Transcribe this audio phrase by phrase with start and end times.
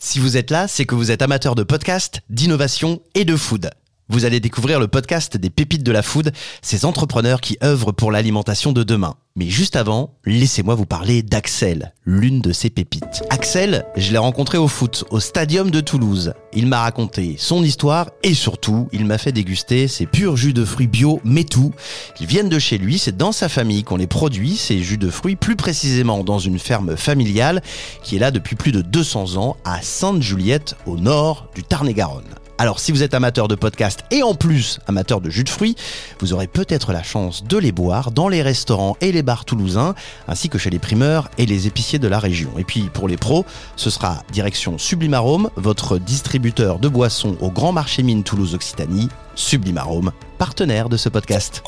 [0.00, 3.70] Si vous êtes là, c'est que vous êtes amateur de podcast, d'innovation et de food.
[4.10, 8.10] Vous allez découvrir le podcast des pépites de la food, ces entrepreneurs qui œuvrent pour
[8.10, 9.16] l'alimentation de demain.
[9.36, 13.22] Mais juste avant, laissez-moi vous parler d'Axel, l'une de ces pépites.
[13.28, 16.32] Axel, je l'ai rencontré au foot, au stadium de Toulouse.
[16.54, 20.64] Il m'a raconté son histoire et surtout, il m'a fait déguster ses purs jus de
[20.64, 21.74] fruits bio, mais tout.
[22.18, 25.10] Ils viennent de chez lui, c'est dans sa famille qu'on les produit, ces jus de
[25.10, 27.62] fruits, plus précisément dans une ferme familiale
[28.02, 32.24] qui est là depuis plus de 200 ans à Sainte-Juliette, au nord du Tarn-et-Garonne.
[32.60, 35.76] Alors si vous êtes amateur de podcast et en plus amateur de jus de fruits,
[36.18, 39.94] vous aurez peut-être la chance de les boire dans les restaurants et les bars toulousains,
[40.26, 42.50] ainsi que chez les primeurs et les épiciers de la région.
[42.58, 47.70] Et puis pour les pros, ce sera direction Sublimarome, votre distributeur de boissons au Grand
[47.70, 51.62] Marché Mine Toulouse Occitanie, Sublimarome, partenaire de ce podcast.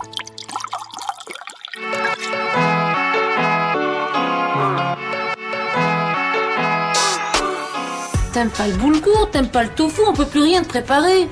[8.32, 11.28] T'aimes pas le boulgour, t'aimes pas le tofu, on peut plus rien te préparer.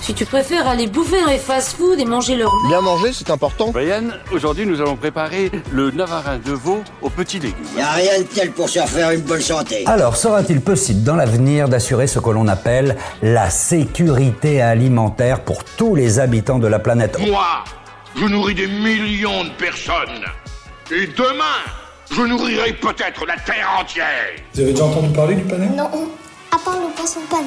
[0.00, 3.70] Si tu préfères aller bouffer dans les fast-food et manger leur Bien manger, c'est important.
[3.70, 7.64] Brian, aujourd'hui nous allons préparer le navarin de veau aux petits légumes.
[7.76, 9.84] Y a rien de tel pour se faire une bonne santé.
[9.86, 15.94] Alors, sera-t-il possible dans l'avenir d'assurer ce que l'on appelle la sécurité alimentaire pour tous
[15.96, 17.18] les habitants de la planète?
[17.18, 17.64] Moi,
[18.16, 20.24] je nourris des millions de personnes.
[20.90, 21.62] Et demain,
[22.14, 24.06] je nourrirai peut-être la Terre entière.
[24.52, 25.88] Vous avez déjà entendu parler du panais Non,
[26.50, 27.46] à part le poisson panne.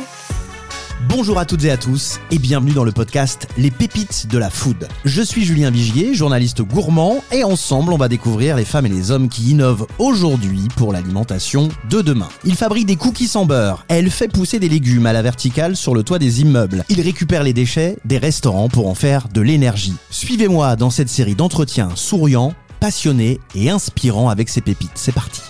[1.08, 4.50] Bonjour à toutes et à tous et bienvenue dans le podcast Les pépites de la
[4.50, 4.88] food.
[5.04, 9.12] Je suis Julien Vigier, journaliste gourmand et ensemble on va découvrir les femmes et les
[9.12, 12.28] hommes qui innovent aujourd'hui pour l'alimentation de demain.
[12.44, 15.94] Il fabrique des cookies sans beurre, elle fait pousser des légumes à la verticale sur
[15.94, 16.84] le toit des immeubles.
[16.90, 19.96] Il récupère les déchets des restaurants pour en faire de l'énergie.
[20.10, 24.92] Suivez-moi dans cette série d'entretiens souriants, passionnés et inspirants avec ces pépites.
[24.96, 25.42] C'est parti.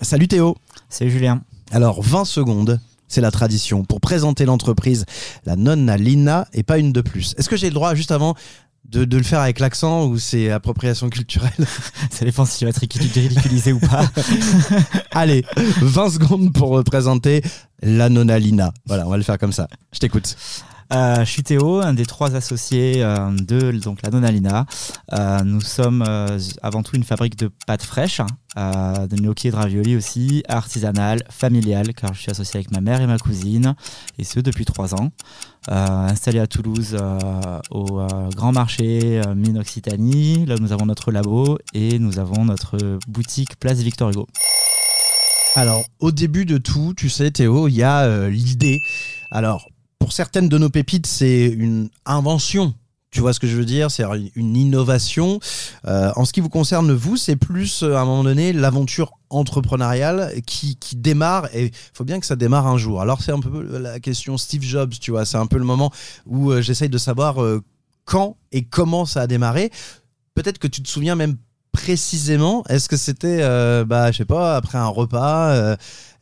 [0.00, 0.56] Salut Théo.
[0.88, 1.42] Salut Julien.
[1.70, 3.84] Alors 20 secondes c'est la tradition.
[3.84, 5.04] Pour présenter l'entreprise,
[5.44, 7.34] la nonna Lina et pas une de plus.
[7.36, 8.36] Est-ce que j'ai le droit, juste avant,
[8.88, 11.66] de, de le faire avec l'accent ou c'est appropriation culturelle?
[12.10, 14.08] Ça dépend si tu vas être ridiculisé ou pas.
[15.10, 15.44] Allez,
[15.82, 17.42] 20 secondes pour présenter
[17.82, 18.72] la nonna Lina.
[18.86, 19.68] Voilà, on va le faire comme ça.
[19.92, 20.36] Je t'écoute.
[20.92, 24.66] Euh, je suis Théo, un des trois associés euh, de donc la Nonalina.
[25.12, 28.20] Euh, nous sommes euh, avant tout une fabrique de pâtes fraîches,
[28.58, 32.80] euh, de gnocchi et de ravioli aussi, artisanale, familiale, car je suis associé avec ma
[32.80, 33.76] mère et ma cousine,
[34.18, 35.12] et ce depuis trois ans.
[35.68, 36.96] installé à Toulouse
[37.70, 38.00] au
[38.34, 43.78] Grand Marché Mine Occitanie, là nous avons notre labo et nous avons notre boutique Place
[43.78, 44.26] Victor Hugo.
[45.54, 48.78] Alors, au début de tout, tu sais, Théo, il y a l'idée.
[49.30, 49.69] Alors,
[50.00, 52.74] pour certaines de nos pépites, c'est une invention.
[53.12, 53.90] Tu vois ce que je veux dire?
[53.90, 55.40] C'est une innovation.
[55.86, 60.32] Euh, en ce qui vous concerne, vous, c'est plus, à un moment donné, l'aventure entrepreneuriale
[60.46, 61.48] qui, qui démarre.
[61.54, 63.00] Et il faut bien que ça démarre un jour.
[63.00, 65.24] Alors, c'est un peu la question Steve Jobs, tu vois.
[65.24, 65.92] C'est un peu le moment
[66.26, 67.62] où euh, j'essaye de savoir euh,
[68.04, 69.70] quand et comment ça a démarré.
[70.34, 71.36] Peut-être que tu te souviens même
[71.72, 72.64] précisément.
[72.68, 75.76] Est-ce que c'était, euh, bah, je sais pas, après un repas euh,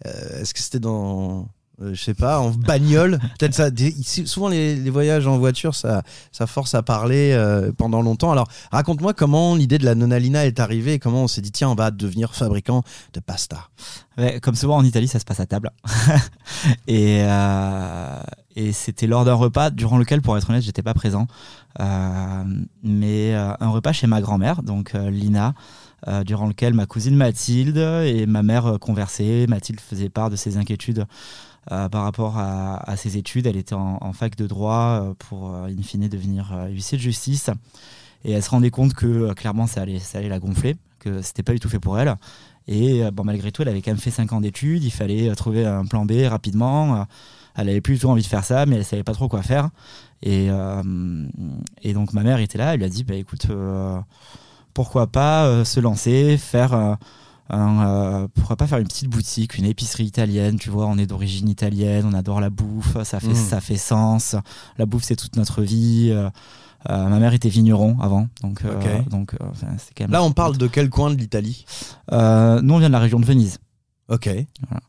[0.05, 1.49] Est-ce que c'était dans
[1.81, 3.21] euh, je sais pas, en bagnole.
[3.39, 3.71] Peut-être ça.
[4.25, 6.03] Souvent les, voyages en voiture, ça,
[6.33, 8.33] ça force à parler euh, pendant longtemps.
[8.33, 11.69] Alors, raconte-moi comment l'idée de la nonalina est arrivée et comment on s'est dit tiens,
[11.69, 13.69] on va devenir fabricant de pasta.
[14.43, 15.71] Comme souvent en Italie, ça se passe à table.
[16.89, 18.21] et euh,
[18.57, 21.29] et c'était lors d'un repas durant lequel, pour être honnête, j'étais pas présent,
[21.79, 22.45] euh,
[22.83, 25.55] mais un repas chez ma grand-mère, donc Lina.
[26.25, 29.47] Durant lequel ma cousine Mathilde et ma mère conversaient.
[29.49, 31.05] Mathilde faisait part de ses inquiétudes
[31.67, 33.47] par rapport à, ses études.
[33.47, 37.51] Elle était en, fac de droit euh, pour, euh, in fine, devenir huissier de justice.
[38.25, 41.43] Et elle se rendait compte que clairement, ça allait, ça allait la gonfler, que c'était
[41.43, 42.15] pas du tout fait pour elle.
[42.67, 44.85] Et bon, malgré tout, elle avait quand même fait 5 ans d'études.
[44.85, 47.07] Il fallait trouver un plan B rapidement.
[47.57, 49.43] Elle avait plus du tout envie de faire ça, mais elle savait pas trop quoi
[49.43, 49.71] faire.
[50.23, 50.49] Et,
[51.95, 52.75] donc, ma mère était là.
[52.75, 53.47] Elle lui a dit bah, écoute,
[54.75, 56.99] pourquoi pas se lancer, faire
[57.51, 61.49] euh, pourquoi pas faire une petite boutique, une épicerie italienne, tu vois, on est d'origine
[61.49, 63.35] italienne, on adore la bouffe, ça fait, mmh.
[63.35, 64.37] ça fait sens,
[64.77, 66.11] la bouffe c'est toute notre vie.
[66.13, 66.29] Euh,
[66.89, 69.03] euh, ma mère était vigneron avant, donc, okay.
[69.11, 69.35] donc
[69.79, 70.13] c'est quand même.
[70.13, 71.65] Là, on parle de quel coin de l'Italie?
[72.13, 73.59] Nous, on vient de la région de Venise.
[74.09, 74.29] Ok.
[74.69, 74.81] Voilà.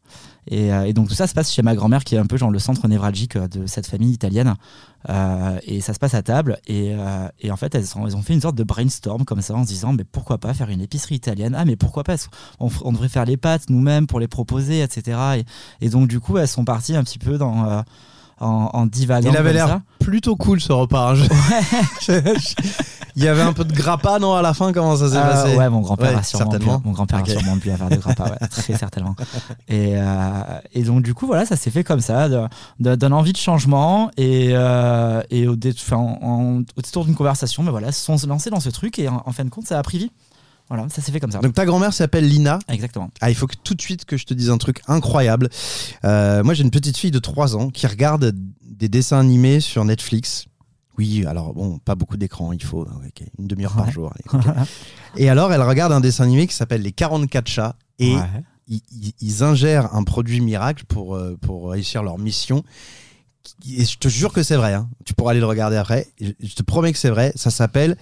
[0.49, 2.35] Et, euh, et, donc tout ça se passe chez ma grand-mère qui est un peu
[2.35, 4.55] genre le centre névralgique de cette famille italienne.
[5.07, 6.59] Euh, et ça se passe à table.
[6.67, 9.69] Et, euh, en fait, elles, ont fait une sorte de brainstorm comme ça en se
[9.69, 11.55] disant mais pourquoi pas faire une épicerie italienne?
[11.57, 12.15] Ah mais pourquoi pas?
[12.59, 15.43] On, devrait faire les pâtes nous-mêmes pour les proposer, etc.
[15.81, 17.81] Et, donc du coup, elles sont parties un petit peu dans euh,
[18.39, 19.29] en, en divaguant.
[19.31, 21.13] Il avait l'air plutôt cool ce repas.
[21.13, 21.15] Hein.
[22.09, 22.33] Ouais.
[23.15, 25.21] Il y avait un peu de grappa, non, à la fin Comment ça s'est Euh,
[25.21, 26.77] passé ouais, mon grand-père Ouais, a sûrement certainement.
[26.77, 27.29] bu, mon grand-père Ok.
[27.29, 29.15] a sûrement faire de grappa, ouais, très certainement.
[29.67, 30.41] Et, euh,
[30.73, 32.47] et donc du coup voilà, ça s'est fait comme ça, de-
[32.79, 37.03] de- d'un envie de changement et, euh, et au, dé- enfin, en- en- au détour
[37.05, 39.49] d'une conversation, mais voilà, se sont lancés dans ce truc et en, en fin de
[39.49, 40.11] compte, ça a pris vie.
[40.69, 41.39] Voilà, ça s'est fait comme ça.
[41.39, 42.59] Donc ta grand-mère s'appelle Lina.
[42.67, 43.09] Exactement.
[43.21, 45.49] Ah, il faut que tout de suite que je te dise un truc incroyable.
[46.05, 49.83] Euh, moi, j'ai une petite fille de 3 ans qui regarde des dessins animés sur
[49.83, 50.45] Netflix.
[50.97, 54.13] Oui, alors bon, pas beaucoup d'écran, il faut ok, une demi-heure par jour.
[54.33, 54.43] allez,
[55.15, 58.75] et alors, elle regarde un dessin animé qui s'appelle Les 44 chats et Ouais.
[59.21, 62.63] ils, ingèrent un produit miracle pour, euh, pour réussir leur mission.
[63.67, 64.89] Et je te jure que c'est vrai, hein.
[65.05, 66.07] tu pourras aller le regarder après.
[66.19, 67.97] Je te promets que c'est vrai, ça s'appelle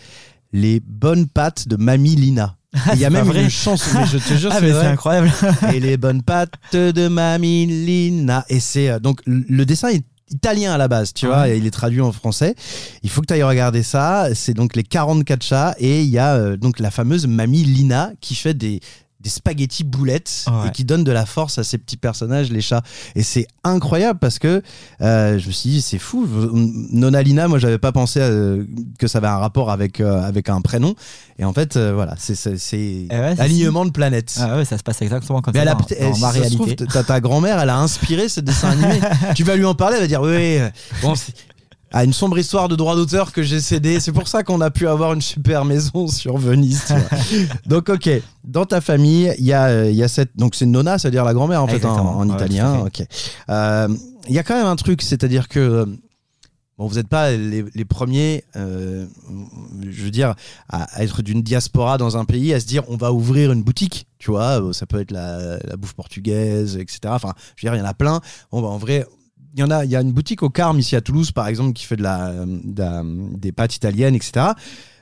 [0.54, 2.56] Les bonnes pattes de Mamie Lina.
[2.74, 5.32] Et Il y a même une chanson, mais je te jure, Ah c'est incroyable.
[5.74, 8.46] et les bonnes pattes de Mamie Lina.
[8.50, 11.56] Et c'est euh, donc le dessin est italien à la base, tu vois, Ouais.
[11.56, 12.56] et il est traduit en français.
[13.04, 14.28] Il faut que tu ailles regarder ça.
[14.36, 18.12] C'est donc les 44 chats et il y a euh, donc la fameuse Mamie Lina
[18.20, 18.82] qui fait des
[19.20, 20.68] des spaghettis boulettes Ouais.
[20.68, 22.84] et qui donne de la force à ces petits personnages, les chats.
[23.16, 24.62] Et c'est incroyable parce que
[25.02, 26.28] euh, je me suis dit, c'est fou.
[26.54, 28.64] Nona Lina, moi, j'avais pas pensé euh,
[29.00, 30.94] que ça avait un rapport avec, euh, avec un prénom.
[31.40, 32.36] Et en fait, euh, voilà, c'est
[32.80, 34.38] Eh ouais, alignement de planètes.
[34.40, 36.76] Ah ouais, ça se passe exactement comme Mais ça dans, dans si ma réalité.
[36.86, 39.00] ta, ta grand-mère, elle a inspiré ce dessin animé.
[39.36, 40.60] tu vas lui en parler, elle va dire oui,
[41.02, 41.14] bon,
[41.92, 44.00] ah, une sombre histoire de droit d'auteur que j'ai cédé.
[44.00, 46.84] C'est pour ça qu'on a pu avoir une super maison sur Venise.
[46.88, 47.46] tu vois.
[47.66, 48.10] donc ok,
[48.44, 51.34] dans ta famille, il y a, euh, y a cette, donc c'est Nona, c'est-à-dire la
[51.34, 52.18] grand-mère en fait en, Exactement.
[52.18, 52.86] en Ouais, italien.
[53.48, 53.86] à.
[53.86, 53.96] Euh,
[54.28, 55.86] Il y a quand même un truc, c'est-à-dire que euh,
[56.78, 59.08] Bon, vous n'êtes pas les, les premiers, euh,
[59.90, 60.36] je veux dire,
[60.70, 63.64] à, à être d'une diaspora dans un pays, à se dire on va ouvrir une
[63.64, 67.00] boutique, tu vois, ça peut être la, la bouffe portugaise, etc.
[67.08, 68.22] Enfin, je veux dire, il y en a plein.
[68.52, 69.08] Bon, bah, en vrai,
[69.54, 71.48] il y en a, il y a une boutique au Carme ici à Toulouse, par
[71.48, 74.48] exemple, qui fait de la, de la- des pâtes italiennes, etc.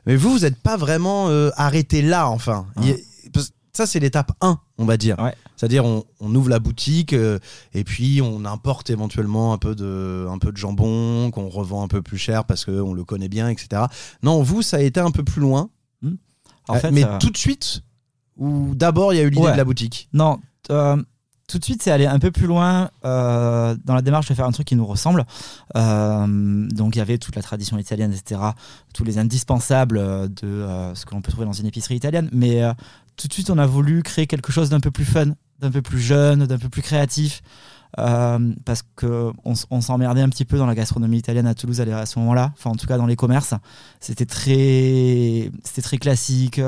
[0.06, 2.68] Mais vous, vous n'êtes pas vraiment euh, arrêté là, enfin.
[2.76, 2.82] Ah.
[2.82, 3.40] A-
[3.74, 5.20] ça, c'est l'étape 1, on va dire.
[5.20, 5.34] Ouais.
[5.58, 7.40] C'est-à-dire, on, on ouvre la boutique euh,
[7.74, 11.90] et puis on importe éventuellement un peu de, un peu de jambon qu'on revend un
[11.90, 13.84] peu plus cher parce qu'on le connaît bien, etc.
[14.24, 15.70] Non, vous, ça a été un peu plus loin.
[16.70, 17.82] En Euh, fait, mais tout de suite,
[18.38, 19.52] ou d'abord, il y a eu l'idée Ouais.
[19.52, 20.08] de la boutique?
[20.14, 20.40] Non,
[21.48, 24.46] tout de suite, c'est aller un peu plus loin euh, dans la démarche de faire
[24.46, 25.26] un truc qui nous ressemble.
[25.76, 28.42] Euh, donc, il y avait toute la tradition italienne, etc.,
[28.94, 32.30] tous les indispensables euh, de ce que l'on peut trouver dans une épicerie italienne.
[32.32, 32.62] Mais
[33.16, 35.28] tout de suite, on a voulu créer quelque chose d'un peu plus fun,
[35.60, 37.42] d'un peu plus jeune, d'un peu plus créatif.
[37.96, 42.20] parce qu'on on s'emmerdait un petit peu dans la gastronomie italienne à Toulouse à, ce
[42.20, 43.54] moment-là, enfin en tout cas dans les commerces.
[44.00, 45.52] C'était très,
[45.82, 46.60] très classique,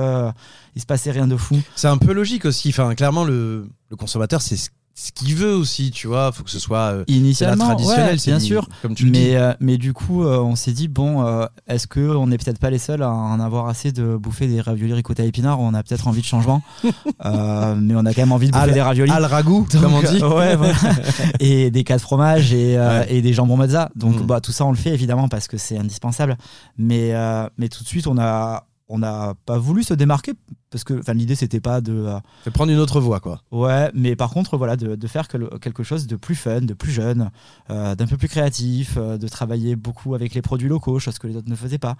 [0.78, 1.60] il se passait rien de fou.
[1.76, 2.70] C'est un peu logique aussi.
[2.70, 6.32] Enfin, clairement, le, le consommateur, c'est ce, ce qu'il veut aussi, tu vois.
[6.32, 8.68] faut que ce soit euh, Initialement, ouais, c'est bien sûr.
[8.82, 9.20] Comme tu le dis.
[9.20, 12.58] Mais, euh, mais du coup, euh, on s'est dit, bon, euh, est-ce qu'on n'est peut-être
[12.60, 15.60] pas les seuls à en avoir assez de bouffer des raviolis ricotta épinards?
[15.60, 16.62] On a peut-être envie de changement.
[17.26, 19.12] Euh, mais on a quand même envie de bouffer Al- des raviolis.
[19.12, 20.22] Al ragoût, Donc, comme on dit.
[20.24, 20.74] ouais, voilà.
[21.40, 23.08] et des cas de fromage et, Ouais.
[23.10, 23.90] et des jambons mozza.
[23.96, 24.26] Donc Mm.
[24.26, 26.38] bah, tout ça, on le fait évidemment parce que c'est indispensable.
[26.78, 27.14] Mais,
[27.58, 30.34] mais tout de suite, on a on n'a pas voulu se démarquer
[30.70, 33.42] parce que enfin l'idée c'était pas de euh, prendre une autre voie, quoi.
[33.52, 36.74] Ouais, mais par contre, voilà, de, de faire que- quelque chose de plus fun, de
[36.74, 37.30] plus jeune,
[37.70, 41.28] euh, d'un peu plus créatif, euh, de travailler beaucoup avec les produits locaux, chose que
[41.28, 41.96] les autres ne faisaient pas.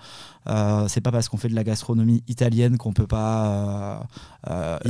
[0.50, 4.08] Euh, c'est pas parce qu'on fait de la gastronomie italienne qu'on peut pas.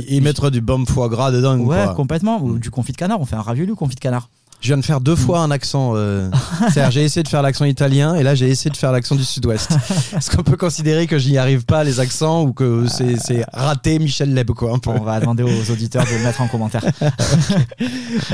[0.06, 1.58] et mettre du bon foie gras dedans.
[1.58, 1.94] Ouais, quoi.
[1.94, 2.40] complètement.
[2.42, 2.58] Ou Mm.
[2.60, 3.20] du confit de canard.
[3.20, 4.28] On fait un ravioli ou confit de canard.
[4.60, 5.92] Je viens de faire deux fois un accent.
[5.94, 6.28] euh,
[6.72, 9.22] c'est-à-dire, j'ai essayé de faire l'accent italien et là, j'ai essayé de faire l'accent du
[9.24, 9.70] sud-ouest.
[10.16, 13.98] Est-ce qu'on peut considérer que j'y arrive pas, les accents, ou que c'est, c'est raté
[14.00, 14.90] Michel Leb, quoi, un peu?
[14.90, 16.84] On va demander aux auditeurs de le mettre en commentaire.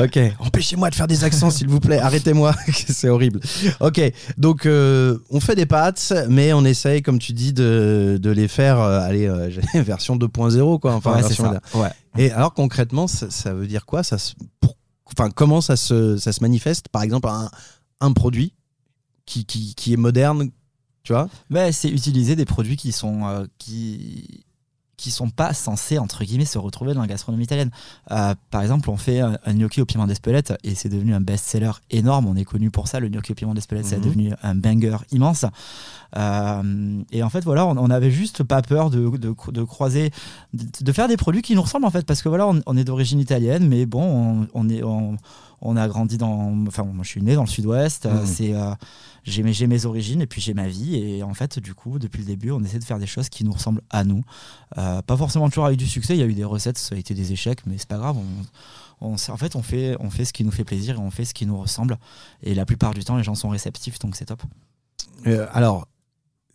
[0.02, 1.98] Ok, empêchez-moi de faire des accents, s'il vous plaît.
[1.98, 2.54] Arrêtez-moi,
[2.88, 3.40] c'est horrible.
[3.80, 4.00] Ok,
[4.38, 8.48] donc euh, on fait des pâtes, mais on essaye, comme tu dis, de, de les
[8.48, 10.94] faire, euh, allez, euh, version 2.0, quoi.
[10.94, 11.78] Enfin, ouais, version ça.
[11.78, 11.88] Ouais.
[12.16, 14.02] Et alors concrètement, ça, ça veut dire quoi?
[14.02, 14.76] Ça se, pour-
[15.16, 17.28] enfin, Comment ça se, ça se manifeste Par exemple,
[18.00, 18.52] un, produit
[19.26, 19.46] qui,
[19.92, 20.50] est moderne,
[21.02, 21.28] tu vois?
[21.72, 24.44] C'est utiliser des produits qui sont euh, qui
[24.96, 27.70] qui sont pas censés entre guillemets se retrouver dans la gastronomie italienne.
[28.10, 31.20] Euh, par exemple, on fait un, un gnocchi au piment d'Espelette et c'est devenu un
[31.20, 32.26] best-seller énorme.
[32.26, 33.00] On est connu pour ça.
[33.00, 34.04] Le gnocchi au piment d'Espelette, c'est Mhm.
[34.04, 35.44] devenu un banger immense.
[36.16, 40.10] Euh, et en fait, voilà, on on avait juste pas peur de, de, de croiser,
[40.52, 42.76] de, de faire des produits qui nous ressemblent en fait, parce que voilà, on, on
[42.76, 47.08] est d'origine italienne, mais bon, on, on est on, a grandi dans, enfin, moi je
[47.08, 48.06] suis né dans le Sud-Ouest.
[48.06, 48.20] Mhm.
[48.26, 48.70] C'est euh,
[49.24, 50.96] j'ai mes, mes origines et puis j'ai ma vie.
[50.96, 53.44] Et en fait, du coup, depuis le début, on essaie de faire des choses qui
[53.44, 54.22] nous ressemblent à nous.
[54.78, 56.14] Euh, pas forcément toujours avec du succès.
[56.14, 58.16] Il y a eu des recettes, ça a été des échecs, mais c'est pas grave.
[59.00, 61.24] On, en fait, on fait, on fait ce qui nous fait plaisir et on fait
[61.24, 61.98] ce qui nous ressemble.
[62.42, 64.42] Et la plupart du temps, les gens sont réceptifs, donc c'est top.
[65.26, 65.88] Euh, Alors,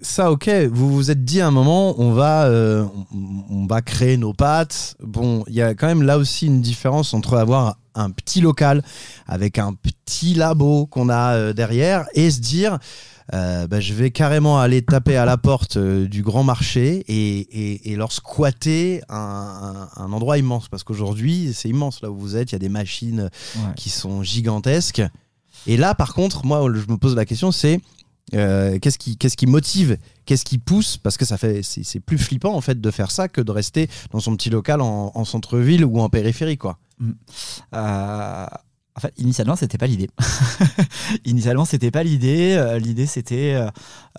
[0.01, 3.81] ça, ok, vous vous êtes dit à un moment, on va, euh, on, on va
[3.81, 4.95] créer nos pâtes.
[5.03, 8.83] Bon, il y a quand même là aussi une différence entre avoir un petit local
[9.27, 12.79] avec un petit labo qu'on a euh, derrière et se dire,
[13.33, 17.39] euh, bah, je vais carrément aller taper à la porte euh, du grand marché et,
[17.39, 20.67] et- et leur squatter un, un- un endroit immense.
[20.67, 23.73] Parce qu'aujourd'hui, c'est immense là où vous êtes, il y a des machines Ouais.
[23.75, 25.03] qui sont gigantesques.
[25.67, 27.79] Et là, par contre, moi, je me pose la question, c'est
[28.35, 30.97] euh, qu'est-ce qui, qu'est-ce qui motive, qu'est-ce qui pousse?
[30.97, 33.51] Parce que ça fait, c'est, c'est plus flippant en fait de faire ça que de
[33.51, 36.77] rester dans son petit local en, en centre-ville ou en périphérie, quoi.
[37.73, 38.45] Euh,
[38.95, 40.09] en fait, initialement, c'était pas l'idée.
[41.25, 42.55] initialement, c'était pas l'idée.
[42.57, 43.69] Euh, l'idée, c'était euh,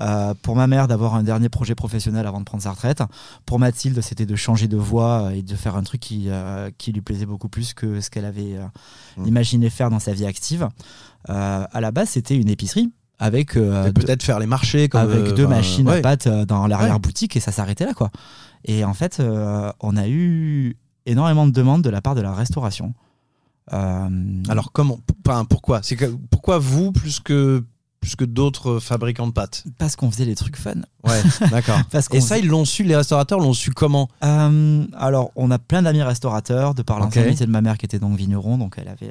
[0.00, 3.02] euh, pour ma mère d'avoir un dernier projet professionnel avant de prendre sa retraite.
[3.44, 6.92] Pour Mathilde, c'était de changer de voie et de faire un truc qui, euh, qui
[6.92, 8.64] lui plaisait beaucoup plus que ce qu'elle avait euh,
[9.16, 9.26] Mm.
[9.26, 10.68] imaginé faire dans sa vie active.
[11.28, 15.18] Euh, à la base, c'était une épicerie avec euh, peut-être faire les marchés comme, avec
[15.26, 15.98] euh, deux machines ouais.
[15.98, 18.10] à pâtes euh, dans l'arrière-boutique et ça s'arrêtait là quoi.
[18.64, 22.32] Et en fait, euh, on a eu énormément de demandes de la part de la
[22.34, 22.94] restauration.
[23.72, 25.80] Euh, Alors comment enfin, Pourquoi?
[25.82, 25.96] C'est
[26.30, 27.64] pourquoi vous plus que
[28.00, 29.64] plus que d'autres fabricants de pâtes?
[29.76, 30.72] Parce qu'on faisait des trucs fun.
[31.04, 31.78] Ouais, d'accord.
[32.12, 34.08] Et ça, ils l'ont su, les restaurateurs l'ont su comment?
[34.24, 37.02] Euh, alors, on a plein d'amis restaurateurs, de par Ok.
[37.04, 39.10] l'ancienneté de ma mère qui était donc vigneron, donc elle avait,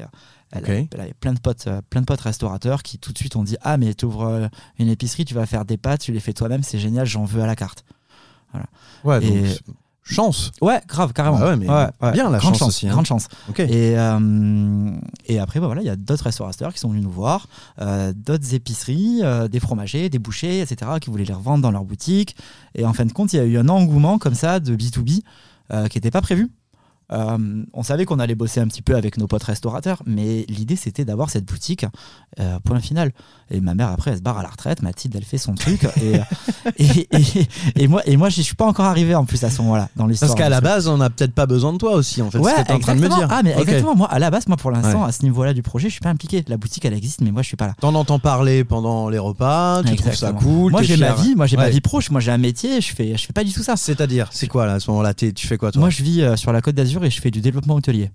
[0.52, 3.18] elle, avait, elle avait plein de potes, euh, plein de potes restaurateurs qui tout de
[3.20, 6.12] suite ont dit ah mais tu ouvres une épicerie, tu vas faire des pâtes, tu
[6.12, 7.86] les fais toi-même, c'est génial, j'en veux à la carte.
[9.04, 9.60] Ouais, Et- donc,
[10.14, 10.52] chance.
[10.62, 11.40] Ouais, grave, carrément.
[11.40, 12.92] Bah ouais, mais bien la grande chance aussi, hein.
[12.92, 13.28] grande chance.
[13.50, 13.60] Ok.
[13.60, 14.92] Et, euh,
[15.26, 17.48] et après, bah voilà, il y a d'autres restaurateurs qui sont venus nous voir,
[17.82, 21.86] euh, d'autres épiceries, euh, des fromagers, des bouchers, etc., qui voulaient les revendre dans leur
[21.86, 22.36] boutique.
[22.76, 25.22] Et en fin de compte, il y a eu un engouement comme ça de B2B
[25.72, 26.50] euh, qui n'était pas prévu.
[27.12, 30.76] Euh, on savait qu'on allait bosser un petit peu avec nos potes restaurateurs, mais l'idée
[30.76, 31.86] c'était d'avoir cette boutique,
[32.40, 33.12] euh, point final.
[33.52, 35.86] Et ma mère après elle se barre à la retraite, Mathilde elle fait son truc,
[36.02, 36.20] et,
[36.78, 39.62] et, et, et moi, et moi je suis pas encore arrivé en plus à ce
[39.62, 40.30] moment-là dans l'histoire.
[40.30, 42.38] Parce qu'à la base, on n'a peut-être pas besoin de toi aussi, en fait.
[42.38, 43.28] Ouais, ce que t'es en train de me dire.
[43.30, 43.96] Ah, mais exactement.
[43.96, 45.10] Moi, à la base, moi, pour l'instant, Ouais.
[45.10, 46.44] à ce niveau-là du projet, je suis pas impliqué.
[46.48, 47.76] La boutique, elle existe, mais moi, je suis pas là.
[47.80, 50.72] T'en entends parler pendant les repas, tu trouves ça cool.
[50.72, 52.00] Moi, j'ai ma vie, moi, j'ai ma vie pro.
[52.12, 52.82] Moi, j'ai un métier.
[52.82, 53.76] Je fais, je fais pas du tout ça.
[53.76, 55.80] C'est-à-dire, c'est quoi là à ce moment-là Tu fais quoi toi?
[55.80, 58.12] Moi, je vis euh, sur la Côte d'Azur et je fais du développement hôtelier.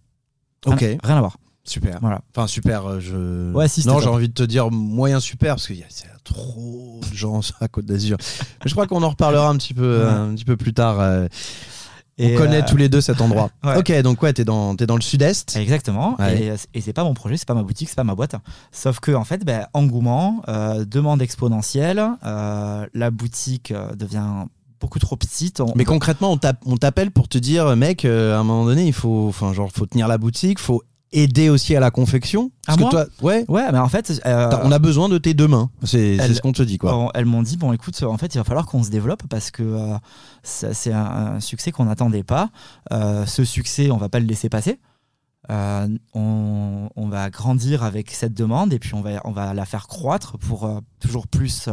[0.67, 1.37] Rien- Ok, Rien à voir.
[1.65, 1.99] super.
[2.01, 2.21] Voilà.
[2.35, 2.87] Enfin, super.
[2.87, 3.53] euh, Je...
[3.53, 5.87] Ouais, si, non, j'ai envie de te dire moyen super parce qu'il y a
[6.25, 8.17] trop de gens la Côte d'Azur.
[8.65, 10.11] Je crois qu'on en reparlera un petit peu, Ouais.
[10.11, 11.01] un petit peu plus tard.
[11.01, 11.27] euh,
[12.17, 13.51] Et, on connaît euh, tous les deux cet endroit.
[13.65, 13.77] ouais.
[13.77, 15.57] Ok, donc ouais, t'es dans, dans le sud-est.
[15.57, 16.15] Exactement.
[16.21, 16.45] Ouais.
[16.45, 18.37] Et, et c'est pas mon projet, c'est pas ma boutique, c'est pas ma boîte.
[18.73, 24.45] Sauf que, en fait, ben, engouement, euh, demande exponentielle, euh, la boutique devient
[24.85, 25.61] beaucoup trop petite.
[25.61, 28.65] On- Mais concrètement, on t'app- on t'appelle pour te dire, mec, euh, à un moment
[28.67, 32.51] donné, il faut, enfin, genre, faut tenir la boutique, faut aider aussi à la confection.
[32.67, 32.91] Parce À que moi?
[32.91, 35.71] toi, ouais, Ouais, mais en fait, euh, on a besoin de tes deux mains.
[35.85, 36.95] C'est ce qu'on te dit, quoi.
[36.97, 39.51] On- elles m'ont dit bon écoute en fait il va falloir qu'on se développe parce
[39.53, 39.97] que euh,
[40.43, 42.51] c'est un, un succès qu'on n'attendait pas
[42.93, 44.81] Euh, ce succès on va pas le laisser passer
[46.15, 49.87] on, on va grandir avec cette demande et puis on va, on va la faire
[49.89, 50.69] croître pour
[51.01, 51.69] toujours plus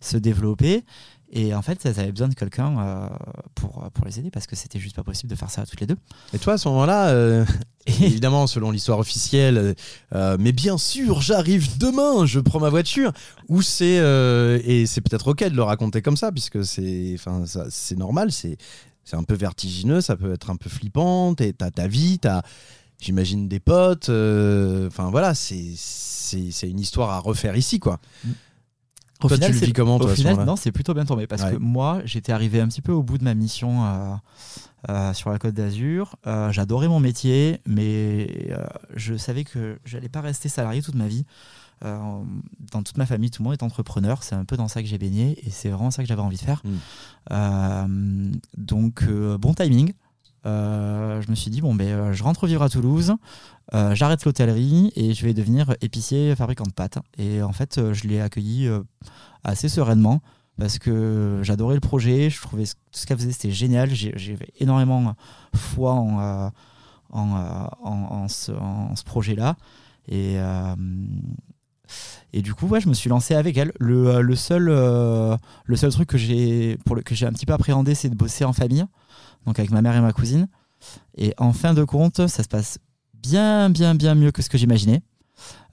[0.00, 0.84] se développer
[1.30, 3.08] et en fait elles avaient besoin de quelqu'un euh,
[3.54, 5.86] pour, pour les aider parce que c'était juste pas possible de faire ça toutes les
[5.86, 5.96] deux
[6.32, 7.44] Et toi, à ce moment-là, euh,
[7.86, 9.74] évidemment, selon l'histoire officielle, euh,
[10.14, 13.12] euh, mais bien sûr, j'arrive demain, je prends ma voiture.
[13.48, 17.16] Ou c'est euh, et c'est peut-être ok de le raconter comme ça, puisque c'est,
[17.96, 18.56] normal, c'est,
[19.12, 21.34] un peu vertigineux, ça peut être un peu flippant.
[21.34, 22.42] T'as ta vie, t'as,
[23.00, 24.08] j'imagine des potes.
[24.10, 25.56] euh, Enfin voilà, c'est,
[26.62, 28.00] une histoire à refaire ici, quoi.
[29.22, 31.04] Au Toi, final, tu le vis comment, Au toi, final, moment-là non, c'est plutôt bien
[31.04, 31.52] tombé parce Ouais.
[31.52, 34.14] que moi, j'étais arrivé un petit peu au bout de ma mission euh,
[34.90, 36.14] euh, sur la Côte d'Azur.
[36.28, 41.08] Euh, J'adorais mon métier, mais euh, je savais que j'allais pas rester salarié toute ma
[41.08, 41.24] vie.
[41.84, 41.98] Euh,
[42.72, 44.22] dans toute ma famille, tout le monde est entrepreneur.
[44.22, 46.36] C'est un peu dans ça que j'ai baigné et c'est vraiment ça que j'avais envie
[46.36, 46.62] de faire.
[46.64, 46.70] Mm.
[47.32, 49.92] Euh, donc, euh, bon timing.
[50.46, 53.14] Euh, je me suis dit, bon, ben, euh, je rentre vivre à Toulouse,
[53.74, 56.98] euh, j'arrête l'hôtellerie et je vais devenir épicier fabricant de pâtes.
[57.18, 58.68] Et en fait, je l'ai accueilli
[59.44, 60.20] assez sereinement
[60.58, 63.90] parce que j'adorais le projet, je trouvais ce, qu'elle faisait, c'était génial.
[63.92, 65.14] J'avais énormément
[65.54, 66.50] foi en,
[67.10, 68.52] en, en- ce,
[69.04, 69.56] projet-là.
[70.08, 70.38] Et,
[72.32, 73.72] et du coup, je me suis lancé avec elle.
[73.78, 76.76] Le, euh, le, seul, euh, le seul truc que j'ai
[77.22, 78.84] un petit peu appréhendé, c'est de bosser en famille,
[79.46, 80.48] donc avec ma mère et ma cousine.
[81.16, 82.78] Et en fin de compte, ça se passe
[83.14, 85.02] bien, bien, bien mieux que ce que j'imaginais.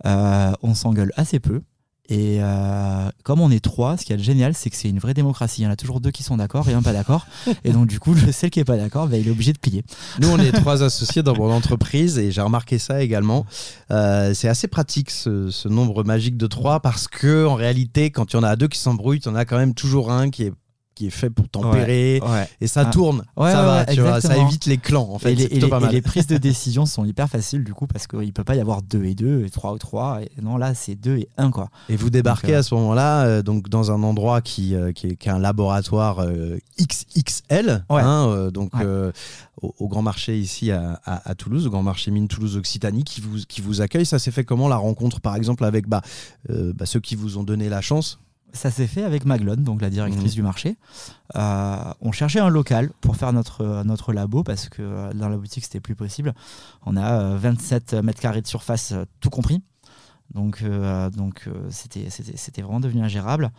[0.06, 1.62] Euh, on s'engueule assez peu.
[2.08, 5.14] Et euh, comme on est trois, ce qui est génial, c'est que c'est une vraie
[5.14, 5.62] démocratie.
[5.62, 7.26] Il y en a toujours deux qui sont d'accord et un pas d'accord.
[7.64, 9.58] et donc, du coup, le celle qui est pas d'accord, bah, il est obligé de
[9.58, 9.84] plier.
[10.22, 13.46] Nous, on est trois associés dans mon entreprise et j'ai remarqué ça également.
[13.92, 18.34] Euh, c'est assez pratique ce, ce nombre magique de trois parce que en réalité, quand
[18.34, 20.30] il y en a deux qui s'embrouillent, il y en a quand même toujours un
[20.30, 20.54] qui est
[20.96, 22.48] qui est fait pour tempérer Ouais.
[22.62, 22.90] et ça Ah.
[22.90, 24.48] tourne Ouais, ça ouais, va ouais, tu vois ça exactement.
[24.48, 26.38] évite les clans en fait et, les, et les- pas et mal les prises de
[26.38, 29.44] décision sont hyper faciles du coup parce qu'il peut pas y avoir deux et deux,
[29.46, 30.22] et trois ou trois.
[30.24, 31.70] Et non, là, c'est deux et un quoi.
[31.90, 34.92] Et vous débarquez Donc, euh, à ce moment-là euh, donc dans un endroit qui, euh,
[34.94, 38.72] qui, est, qui est un laboratoire euh, XXL, hein, donc
[39.62, 43.04] au, au Grand Marché ici à, à- à Toulouse, au Grand Marché Mine Toulouse Occitanie,
[43.04, 44.06] qui vous, qui vous accueille.
[44.06, 46.02] Ça s'est fait comment la rencontre par exemple avec bah,
[46.50, 48.20] bah, ceux qui vous ont donné la chance?
[48.56, 50.36] Ça s'est fait avec Maglone, donc la directrice Mhm.
[50.36, 50.78] du marché.
[51.36, 55.38] Euh, on cherchait un local pour faire notre, notre labo parce que euh, dans la
[55.38, 56.34] boutique c'était plus possible.
[56.86, 59.62] On a euh, 27 mètres carrés de surface, euh, tout compris.
[60.34, 63.52] Donc, euh, donc euh, c'était, c'était, c'était vraiment devenu ingérable.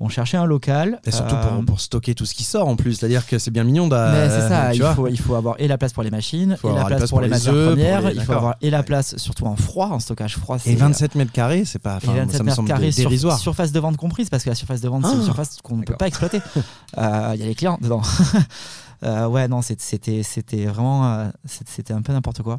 [0.00, 1.00] On cherchait un local.
[1.04, 2.94] Et surtout euh, pour, pour stocker tout ce qui sort en plus.
[2.94, 5.68] C'est-à-dire que c'est bien mignon d'a- Mais c'est ça, il faut, il faut avoir et
[5.68, 8.14] la place pour les machines, et la place, pour les matières œufs, pour premières, les-
[8.14, 10.56] il faut avoir et la place surtout en froid, en stockage froid.
[10.56, 11.94] Et c'est- 27 mètres carrés, c'est pas.
[11.94, 13.38] et Enfin, 27 ça me mètres semble carrés sur- dérisoire.
[13.38, 15.24] surface de vente comprise, parce que la surface de vente, c'est une Ah.
[15.24, 16.40] surface qu'on ne peut pas exploiter.
[16.96, 18.00] Il y a les clients dedans.
[19.04, 21.06] Euh, ouais, non, c'était c'était vraiment.
[21.12, 22.58] euh, C'était un peu n'importe quoi.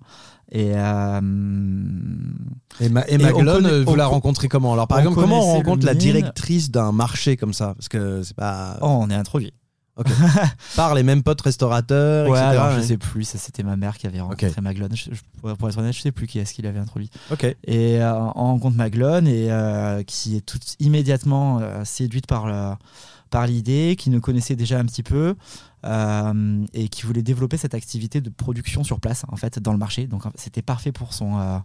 [0.52, 0.72] Et.
[0.76, 1.22] euh,
[2.80, 5.40] Et, Ma- et Et on Maglone, vous la co- rencontrez comment Alors par exemple, comment
[5.40, 8.78] on rencontre la directrice d'un marché comme ça Parce que c'est pas.
[8.82, 9.54] Oh, on est introduit.
[10.76, 12.50] Par les mêmes potes restaurateurs, Ouais, etc.
[12.50, 14.96] alors, je sais plus, ça, c'était ma mère qui avait rencontré Maglone.
[14.96, 17.12] Je- je- pour être honnête, je sais plus qui est-ce qui l'avait introduit.
[17.32, 17.44] Ok.
[17.44, 22.74] Et euh, on rencontre Maglone et euh, qui est tout immédiatement euh, séduite par le-
[23.30, 25.36] par l'idée, qui nous connaissait déjà un petit peu
[25.86, 29.78] euh, et qui voulait développer cette activité de production sur place en fait dans le
[29.78, 30.08] marché.
[30.08, 31.58] Donc c'était parfait pour son euh,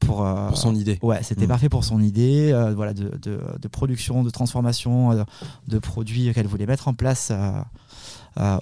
[0.00, 0.98] pour, euh, Pour son idée.
[1.02, 1.48] Ouais, c'était Mm.
[1.48, 5.24] parfait pour son idée, euh, voilà, de, de- de production, de transformation, euh,
[5.68, 7.28] de produits qu'elle voulait mettre en place.
[7.30, 7.52] euh,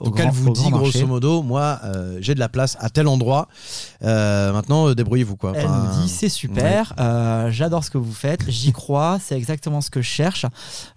[0.04, 3.08] Donc grand, elle vous dit grosso modo, moi euh, j'ai de la place à tel
[3.08, 3.48] endroit.
[4.04, 5.52] Euh, maintenant débrouillez-vous quoi.
[5.56, 6.94] Elle Enfin, nous dit c'est super,
[7.50, 10.46] j'adore ce que vous faites, j'y crois, c'est exactement ce que je cherche.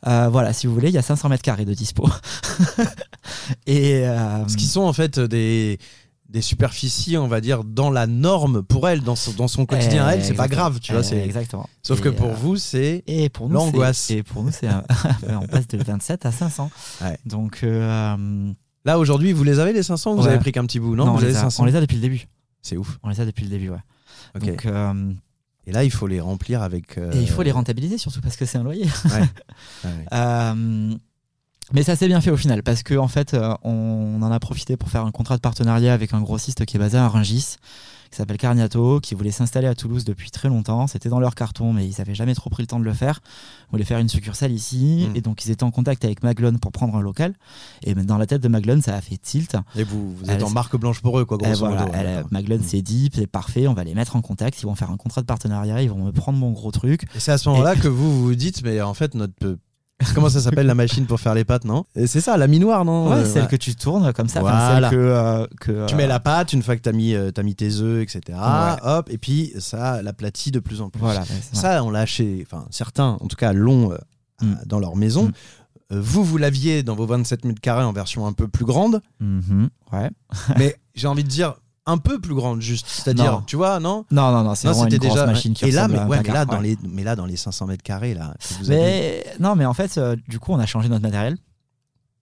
[0.06, 2.08] Voilà, si vous voulez, il y a 500 mètres carrés de dispo.
[3.66, 4.04] et
[4.48, 5.80] Ce qui sont en fait des
[6.30, 10.06] des superficies, on va dire, dans la norme pour elle, dans son, dans son quotidien
[10.06, 11.04] à elle, c'est pas grave, tu vois.
[11.04, 11.70] C'est exactement.
[11.84, 13.98] Sauf Et, que pour euh, vous, c'est et pour nous, l'angoisse.
[13.98, 14.84] c'est- Et pour nous, c'est un-
[15.42, 16.70] on passe de 27 à 500.
[17.02, 17.18] Ouais.
[17.26, 18.52] Donc euh,
[18.86, 20.30] là aujourd'hui, vous les avez les 500 ou Vous Ouais.
[20.30, 21.64] avez pris qu'un petit bout Non, on, vous avez les a, 500.
[21.64, 22.28] on les a depuis le début.
[22.62, 23.00] C'est ouf.
[23.04, 23.78] On les a depuis le début, ouais.
[24.36, 24.46] Ok.
[24.46, 25.12] Donc, euh,
[25.66, 26.98] Et là, il faut les remplir avec.
[26.98, 28.86] Et il faut les rentabiliser surtout parce que c'est un loyer.
[29.06, 29.24] Ouais.
[29.86, 30.06] Ouais.
[31.70, 34.32] Euh, mais ça s'est bien fait au final parce que en fait euh, on en
[34.32, 37.08] a profité pour faire un contrat de partenariat avec un grossiste qui est basé à
[37.08, 37.56] Rungis
[38.10, 41.74] qui s'appelle Carniato qui voulait s'installer à Toulouse depuis très longtemps c'était dans leur carton
[41.74, 43.20] mais ils n'avaient jamais trop pris le temps de le faire
[43.68, 45.16] ils voulaient faire une succursale ici Mm.
[45.18, 47.34] et donc ils étaient en contact avec Maglone pour prendre un local
[47.84, 50.44] et dans la tête de Maglone ça a fait tilt Et vous, vous êtes Elle-
[50.46, 51.92] en marque blanche pour eux, quoi, grosso voilà, modo.
[51.96, 52.24] elle-.
[52.32, 54.98] Maglone s'est dit c'est parfait on va les mettre en contact ils vont faire un
[54.98, 57.76] contrat de partenariat ils vont me prendre mon gros truc Et c'est à ce moment-là
[57.76, 59.58] que vous vous dites, mais en fait, notre.
[60.16, 63.10] Comment ça s'appelle la machine pour faire les pâtes, non C'est ça, la minoire, non
[63.10, 63.48] ouais, Euh, celle ouais.
[63.48, 64.90] que tu tournes comme ça Voilà.
[64.90, 67.32] celle que, euh, que Tu mets la pâte une fois que tu as mis, euh,
[67.32, 68.38] t'as mis tes œufs, etc.
[68.40, 68.76] Ouais.
[68.84, 71.00] Hop, et puis ça l'aplatit de plus en plus.
[71.00, 71.84] voilà ça.
[71.84, 72.46] On l'a chez.
[72.46, 73.98] Enfin, certains, en tout cas, l'ont euh,
[74.44, 74.54] Mm.
[74.68, 75.24] dans leur maison.
[75.30, 75.32] Mm.
[75.94, 79.02] Euh, vous, vous l'aviez dans vos 27 mètres carrés en version un peu plus grande,
[79.20, 80.12] Mhm, ouais.
[80.60, 81.56] mais j'ai envie de dire
[81.88, 82.86] un peu plus grande, juste.
[82.88, 85.26] C'est-à-dire, tu vois, non Non, non, non, c'est vraiment une c'était grosse déjà.
[85.26, 87.84] machine qui et là, mais, ouais, là, dans les, mais là, dans les 500 mètres
[87.84, 91.02] carrés, là, avez- Mais non, mais en fait, euh, du coup, on a changé notre
[91.04, 91.38] matériel.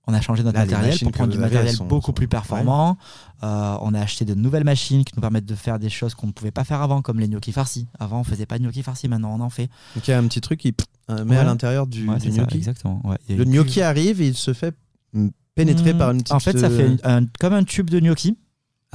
[0.08, 2.96] On a changé notre Là, matériel pour prendre du matériel sont- beaucoup sont- plus performant.
[3.42, 6.28] Euh, on a acheté de nouvelles machines qui nous permettent de faire des choses qu'on
[6.28, 7.88] ne pouvait pas faire avant, comme les gnocchi farcis.
[8.00, 9.68] Avant, on faisait pas de gnocchi farcis, maintenant on en fait.
[9.96, 10.76] Donc il y a un petit truc qui
[11.10, 12.58] euh, met à l'intérieur du, Ouais, du ça, gnocchi.
[12.58, 13.02] exactement.
[13.30, 14.76] Le gnocchi arrive et il se fait
[15.14, 16.34] mm, pénétrer Hmm, par une petite.
[16.36, 18.38] En fait, ça fait un- comme un tube de gnocchi,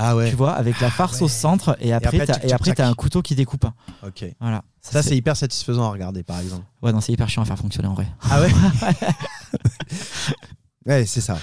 [0.03, 0.31] Ah ouais.
[0.31, 1.31] tu vois, avec la farce au ouais.
[1.31, 3.67] centre, et après, et après, t'as un couteau qui découpe.
[4.03, 4.25] Ok.
[4.41, 4.63] Voilà.
[4.81, 6.65] Ça, c'est hyper satisfaisant à regarder, par exemple.
[6.83, 8.07] Ouais, non, c'est hyper chiant à faire fonctionner en vrai.
[8.31, 8.51] Ah ouais
[10.87, 11.39] Ouais, c'est ça.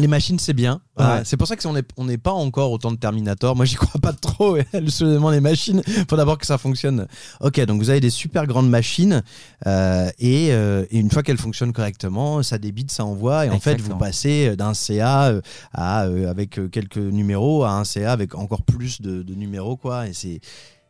[0.00, 0.80] Les machines, c'est bien.
[0.98, 1.04] Ouais.
[1.04, 3.54] Euh, c'est pour ça qu'on n'est on n'est pas encore autant de Terminator.
[3.54, 4.56] Moi, j'y crois pas trop.
[4.88, 7.06] Seulement les machines, faut d'abord que ça fonctionne.
[7.40, 9.22] Ok, donc vous avez des super grandes machines
[9.66, 13.46] euh, et, euh, et une fois qu'elles fonctionnent correctement, ça débite, ça envoie.
[13.46, 15.40] Et en fait, vous passez d'un CA euh,
[15.72, 19.76] à, euh, avec quelques numéros à un CA avec encore plus de, de numéros.
[19.76, 20.08] quoi.
[20.08, 20.40] Et c'est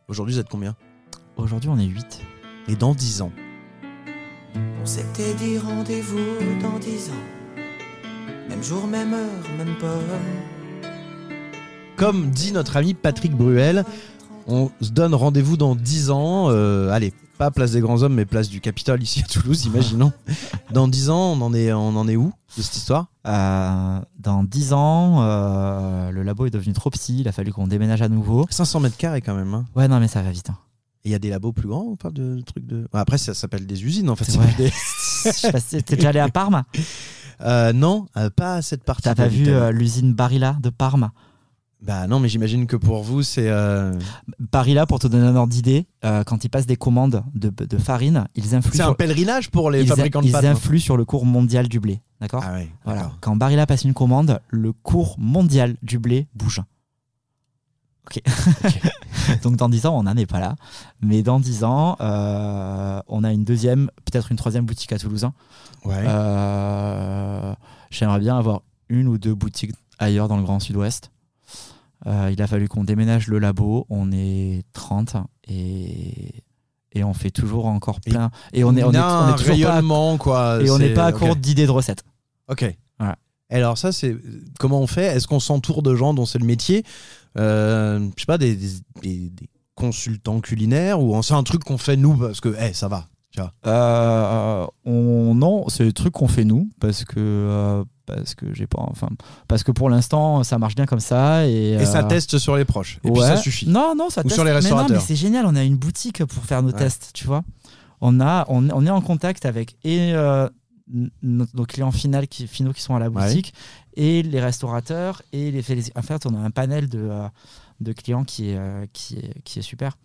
[0.07, 0.75] aujourd'hui, vous êtes combien?
[1.37, 2.21] Aujourd'hui, on est 8.
[2.69, 3.31] Et dans 10 ans?
[4.81, 7.34] On s'était dit rendez-vous dans dix ans.
[8.49, 10.89] Même jour, même heure, même pomme.
[11.97, 13.83] Comme dit notre ami Patrick Bruel,
[14.47, 16.49] On se donne rendez-vous dans 10 ans.
[16.51, 20.11] euh, allez, pas place des grands hommes, mais place du Capitole ici à Toulouse, imaginons.
[20.71, 23.07] dans 10 ans, on en est, on en est où de cette histoire?
[23.27, 27.65] Euh, dans 10 ans, euh, le labo est devenu trop petit, il a fallu qu'on
[27.67, 28.45] déménage à nouveau.
[28.49, 29.53] 500 mètres carrés quand même.
[29.53, 29.65] hein.
[29.75, 30.49] Ouais, non, mais ça va vite.
[30.51, 30.57] hein.
[31.03, 32.87] Et il y a des labos plus grands ou pas de trucs de.
[32.93, 34.25] Après, ça s'appelle des usines en fait.
[35.83, 36.63] T'es déjà allé à Parme
[37.41, 39.03] Euh, non, euh, pas cette partie.
[39.03, 41.11] T'as pas vu euh, l'usine Barilla de Parme?
[41.81, 43.47] Bah non, mais j'imagine que pour vous, c'est.
[43.47, 43.93] euh,
[44.39, 45.85] Barilla, pour te donner un ordre d'idée,
[46.25, 49.69] quand ils passent des commandes de, de farine, ils influent, C'est un sur, pèlerinage pour
[49.69, 50.45] les ils, fabricants de ils pâtes.
[50.45, 50.51] hein.
[50.51, 52.01] influent sur le cours mondial du blé.
[52.21, 52.43] D'accord?
[52.43, 53.11] Ah ouais, Voilà.
[53.21, 56.61] Quand Barilla passe une commande, le cours mondial du blé bouge.
[58.07, 58.21] Ok.
[59.43, 60.55] Donc dans 10 ans, on n'en est pas là.
[61.01, 65.27] Mais dans 10 ans, euh, on a une deuxième, peut-être une troisième boutique à Toulouse.
[65.83, 66.03] Ouais.
[66.05, 67.53] Euh,
[67.89, 71.11] J'aimerais bien avoir une ou deux boutiques ailleurs dans le Grand Sud-Ouest.
[72.07, 73.85] Euh, il a fallu qu'on déménage le labo.
[73.89, 75.15] On est 30
[75.47, 76.43] et,
[76.91, 78.29] et on fait toujours encore plein.
[78.53, 80.59] Et, on est, on est, on est toujours pas à- rayonnement, quoi.
[80.61, 82.03] et on n'est pas à court d'idées de recettes.
[82.49, 82.65] Ok.
[82.99, 83.15] Voilà.
[83.49, 84.15] Alors ça, c'est
[84.59, 85.05] comment on fait?
[85.05, 86.83] Est-ce qu'on s'entoure de gens dont c'est le métier?
[87.35, 88.67] Je sais pas, des, des-
[89.01, 92.87] des- des consultants culinaires ou c'est un truc qu'on fait nous parce que, eh, ça
[92.87, 93.07] va.
[93.31, 93.51] Tu vois.
[93.67, 98.65] Euh, on, non, c'est le truc qu'on fait nous parce que euh, parce que j'ai
[98.67, 99.09] pas enfin
[99.49, 102.55] parce que pour l'instant ça marche bien comme ça et, Et ça euh, teste sur
[102.55, 102.99] les proches.
[103.03, 103.27] Et puis ouais.
[103.27, 103.67] ça suffit.
[103.67, 104.35] Non, non, ça Ou teste.
[104.35, 104.97] sur les Mais non, restaurateurs.
[104.97, 106.77] mais c'est génial, on a une boutique pour faire nos Ouais.
[106.79, 107.41] tests, tu vois.
[107.99, 110.47] On, a, on, on est en contact avec et, euh,
[110.87, 113.25] nos, nos clients finaux qui, finaux qui sont à la Ouais.
[113.27, 113.53] boutique
[113.95, 115.21] et les restaurateurs.
[115.33, 115.63] Et les,
[115.95, 117.27] en fait, on a un panel de, euh,
[117.81, 119.97] de clients qui est, euh, qui, est, qui est super.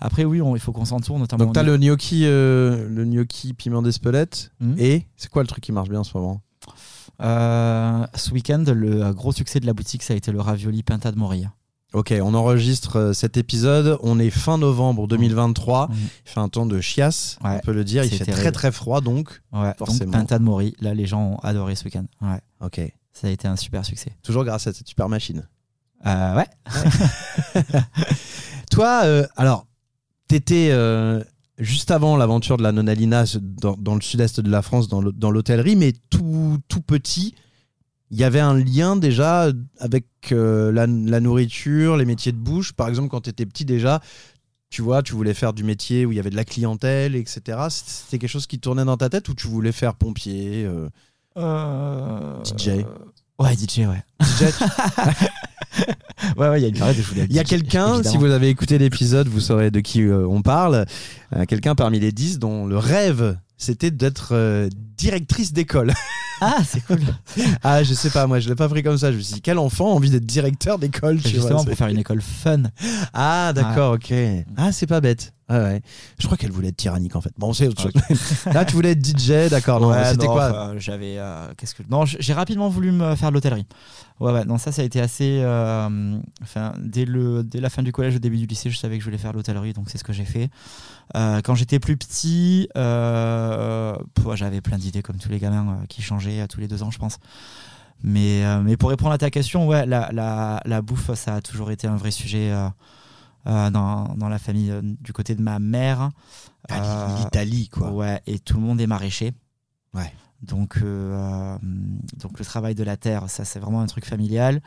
[0.00, 1.44] Après, oui, on- il faut qu'on s'entoure, notamment.
[1.46, 4.52] Donc t'as le gnocchi, euh, le gnocchi piment d'Espelette.
[4.60, 4.74] Mhm.
[4.78, 6.42] Et c'est quoi le truc qui marche bien en ce moment?
[7.20, 11.18] Ce week-end, le gros succès de la boutique, ça a été le ravioli Pinta de
[11.18, 11.48] Morille.
[11.92, 13.98] Ok, on enregistre euh, cet épisode.
[14.02, 15.88] On est fin novembre 2023.
[15.88, 15.94] Mhm.
[16.26, 18.04] Il fait un temps de chiasse, Ouais, on peut le dire.
[18.04, 18.52] Il fait très terrible.
[18.52, 19.40] très froid donc.
[19.52, 20.10] Ouais, Forcément.
[20.12, 22.04] donc Pinta de Morille, là, les gens ont adoré ce week-end.
[22.20, 22.80] Ouais, Ok.
[23.12, 24.10] ça a été un super succès.
[24.22, 25.46] Toujours grâce à cette super machine.
[26.06, 26.46] Euh, ouais.
[28.70, 29.66] Toi, euh, alors,
[30.28, 31.22] t'étais euh,
[31.58, 35.76] juste avant l'aventure de la Nonalina dans, dans le sud-est de la France, dans l'hôtellerie,
[35.76, 37.34] mais tout, tout petit.
[38.10, 42.72] Il y avait un lien déjà avec euh, la, la nourriture, les métiers de bouche.
[42.72, 44.00] Par exemple, quand tu étais petit déjà,
[44.70, 47.58] tu vois, tu voulais faire du métier où il y avait de la clientèle, etc.
[47.70, 50.68] C'était quelque chose qui tournait dans ta tête ou tu voulais faire pompier
[51.36, 52.84] euh, DJ.
[53.38, 54.02] Ouais, DJ, ouais.
[54.22, 54.44] DJ
[56.36, 56.96] Ouais, ouais, il y a une période
[57.28, 60.42] Il y a quelqu'un, si vous avez écouté l'épisode, vous saurez de qui euh, on
[60.42, 60.86] parle.
[61.34, 65.92] Euh, quelqu'un parmi les 10 dont le rêve, c'était d'être euh, directrice d'école.
[66.40, 67.00] Ah, c'est cool.
[67.62, 69.10] ah, je sais pas, moi, je l'ai pas pris comme ça.
[69.12, 71.66] Je me suis dit, quel enfant a envie d'être directeur d'école tu vois, Justement, c'est-
[71.70, 72.64] pour faire une école fun.
[73.14, 74.12] Ah, d'accord, ok.
[74.56, 75.32] Ah, c'est pas bête.
[75.48, 75.82] Ouais, ouais.
[76.18, 77.32] Je crois qu'elle voulait être tyrannique en fait.
[77.38, 77.92] Bon, c'est autre chose.
[78.52, 79.80] Là, tu voulais être DJ, d'accord.
[79.82, 81.18] Ouais, C'était quoi J'avais.
[81.18, 81.84] euh, Qu'est-ce que.
[81.88, 83.66] Non, j'ai rapidement voulu me faire de l'hôtellerie.
[84.18, 85.38] Ouais, ouais, non, ça, ça a été assez.
[85.42, 88.96] euh, Enfin, dès, le, dès la fin du collège, au début du lycée, je savais
[88.96, 90.50] que je voulais faire de l'hôtellerie, donc c'est ce que j'ai fait.
[91.14, 96.58] Euh, quand j'étais plus petit, j'avais plein d'idées, comme tous les gamins qui changeaient tous
[96.60, 97.18] les deux ans, je pense.
[98.02, 101.70] Mais, mais pour répondre à ta question, ouais, la, la, la bouffe, ça a toujours
[101.70, 102.52] été un vrai sujet
[103.46, 106.10] euh, dans, dans la famille euh, du côté de ma mère.
[106.68, 106.82] Ah,
[107.12, 107.90] Euh, L'Italie, quoi.
[107.92, 109.32] Ouais, et tout le monde est maraîcher.
[109.94, 110.12] Ouais.
[110.42, 111.56] Donc, euh,
[112.18, 114.60] donc le travail de la terre, ça c'est vraiment un truc familial.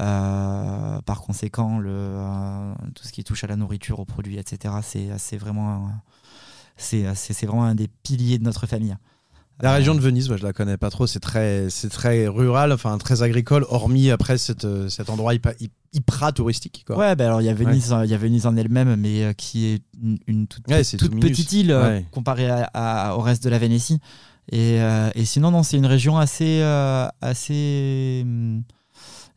[0.00, 4.74] Euh, par conséquent, le, euh, tout ce qui touche à la nourriture, aux produits, etc.,
[4.82, 6.02] c'est c'est vraiment, un-
[6.76, 8.96] c'est c'est- c'est vraiment un des piliers de notre famille.
[9.60, 11.08] La région de Venise, moi, je la connais pas trop.
[11.08, 15.70] C'est très, c'est très rural, enfin très agricole, hormis après cette, cet endroit hypa, hy-
[15.92, 16.84] hyper touristique.
[16.86, 16.96] Quoi.
[16.98, 19.32] Ouais, bah alors il y a Venise, il y a Venise en elle-même, mais euh,
[19.32, 21.30] qui est une, une toute, Ouais, c'est toute tout minus.
[21.30, 23.98] petite île euh, comparée à- à- au reste de la Vénétie.
[24.50, 28.20] Et, euh, et sinon, non, c'est une région assez, euh, assez.
[28.24, 28.62] hum,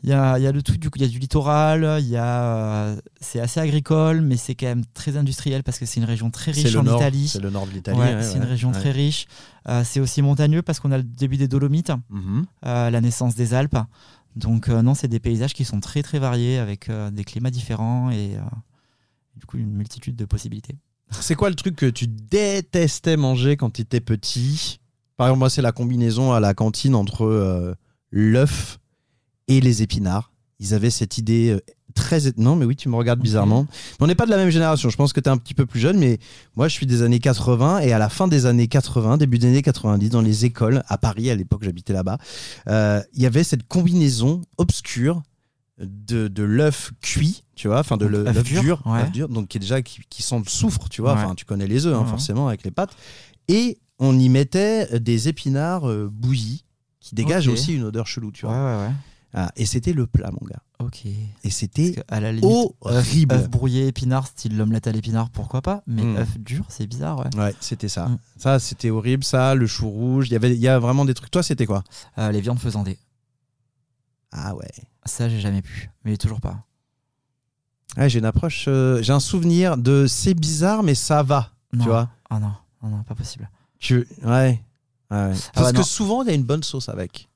[0.04, 1.98] Il y a, il y a le truc, du coup, il y a du littoral,
[2.00, 5.86] il y a, euh, c'est assez agricole, mais c'est quand même très industriel parce que
[5.86, 7.28] c'est une région très riche en nord, Italie.
[7.28, 8.00] c'est le nord de l'Italie.
[8.00, 8.80] Ouais, ouais, c'est une région Ouais.
[8.80, 9.28] très riche.
[9.70, 12.46] Euh, c'est aussi montagneux parce qu'on a le début des Dolomites, Mhm.
[12.66, 13.78] euh, la naissance des Alpes.
[14.36, 17.52] Donc euh, non, c'est des paysages qui sont très très variés avec euh, des climats
[17.52, 18.42] différents et euh,
[19.36, 20.78] du coup une multitude de possibilités.
[21.12, 24.80] C'est quoi le truc que tu détestais manger quand tu étais petit?
[25.18, 27.76] Par exemple, moi, c'est la combinaison à la cantine entre
[28.12, 28.80] l'œuf
[29.50, 30.32] et les épinards.
[30.60, 31.60] Ils avaient cette idée
[31.94, 32.20] très.
[32.38, 33.68] Non, mais oui, tu me regardes bizarrement.
[33.70, 34.90] Mais on n'est pas de la même génération.
[34.90, 36.20] Je pense que tu es un petit peu plus jeune, mais
[36.56, 37.80] moi, je suis des années 80.
[37.80, 40.98] Et à la fin des années 80, début des années 90, dans les écoles, à
[40.98, 42.18] Paris, à l'époque, j'habitais là-bas,
[42.70, 45.22] euh, il y avait cette combinaison obscure
[45.80, 49.02] de, de l'œuf cuit, tu vois, enfin de l'œuf dur, dur, ouais.
[49.02, 51.14] œuf dur, donc qui est déjà qui, qui sent le soufre, tu vois.
[51.16, 51.24] Ouais.
[51.24, 52.08] Enfin, tu connais les œufs, hein, Ouais.
[52.10, 52.92] forcément, avec les pâtes.
[53.48, 56.66] Et on y mettait des épinards euh, bouillis
[57.00, 58.90] qui dégagent aussi une odeur chelou, tu vois.
[59.34, 60.62] Ah, et c'était le plat, mon gars.
[60.82, 61.06] Ok.
[61.06, 62.22] Et c'était Parce
[62.82, 63.36] horrible.
[63.36, 66.18] œuf brouillé épinard, style l'omelette à l'épinard, pourquoi pas Mais Mm.
[66.18, 67.36] œuf dur, c'est bizarre, ouais.
[67.38, 68.08] Ouais, c'était ça.
[68.08, 68.18] Mm.
[68.38, 69.24] Ça, c'était horrible.
[69.24, 70.28] Ça, le chou rouge.
[70.30, 71.32] Il y avait, il y a vraiment des trucs.
[71.32, 71.84] Toi, c'était quoi?
[72.18, 72.98] Euh, les viandes faisandées.
[74.32, 74.70] Ah ouais.
[75.06, 75.90] Ça, j'ai jamais pu.
[76.06, 76.64] Mais toujours pas.
[77.98, 78.66] Ouais, j'ai une approche.
[78.68, 81.52] euh, j'ai un souvenir de c'est bizarre, mais ça va.
[81.74, 81.84] Non.
[81.84, 83.50] Tu vois Ah non, non, non, pas possible.
[83.80, 84.28] Tu, ouais.
[84.30, 84.62] ouais.
[85.10, 87.28] Parce Ah ouais, que souvent, il y a une bonne sauce avec.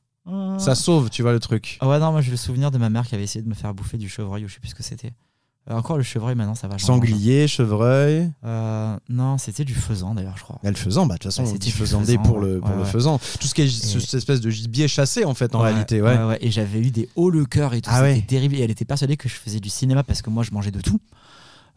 [0.58, 1.78] Ça sauve, tu vois le truc.
[1.82, 3.54] Ah ouais, non, moi j'ai le souvenir de ma mère qui avait essayé de me
[3.54, 5.12] faire bouffer du chevreuil ou je sais plus ce que c'était.
[5.70, 6.76] Euh, encore le chevreuil maintenant, ça va.
[6.76, 6.84] mange.
[6.84, 8.32] Sanglier, chevreuil.
[8.44, 10.60] Euh, non, c'était du faisan d'ailleurs, je crois.
[10.64, 12.88] Elle faisant, bah de toute façon, c'était faisandé faisan, pour le pour Ouais, le ouais.
[12.88, 13.18] faisant.
[13.40, 16.02] Tout ce qui est Et- cette espèce de gibier chassé en fait en Ouais, réalité,
[16.04, 16.24] ouais.
[16.24, 16.38] ouais.
[16.42, 17.90] Et j'avais eu des hauts le cœur et tout.
[17.92, 18.22] Ah c'était ouais.
[18.22, 18.56] terrible.
[18.56, 20.82] Et elle était persuadée que je faisais du cinéma parce que moi je mangeais de
[20.82, 21.00] tout.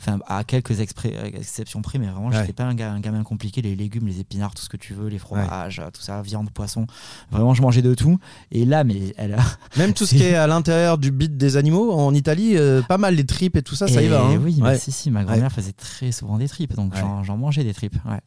[0.01, 3.63] Enfin, à quelques exceptions près, mais vraiment, j'étais pas un, ga- un gamin compliqué.
[3.63, 6.87] Les légumes, les épinards, tout ce que tu veux, les fromages, tout ça, viande, poisson.
[7.33, 8.19] Vraiment, je mangeais de tout.
[8.53, 9.39] Et là, mais elle a.
[9.77, 12.99] Même tout ce qui est à l'intérieur du bit des animaux en Italie, euh, pas
[12.99, 14.21] mal les tripes et tout ça, ça y va.
[14.37, 14.41] hein.
[14.45, 16.93] Oui, mais si, si, ma grand-mère faisait très souvent des tripes, donc
[17.25, 17.97] j'en mangeais des tripes.
[18.05, 18.21] Ouais.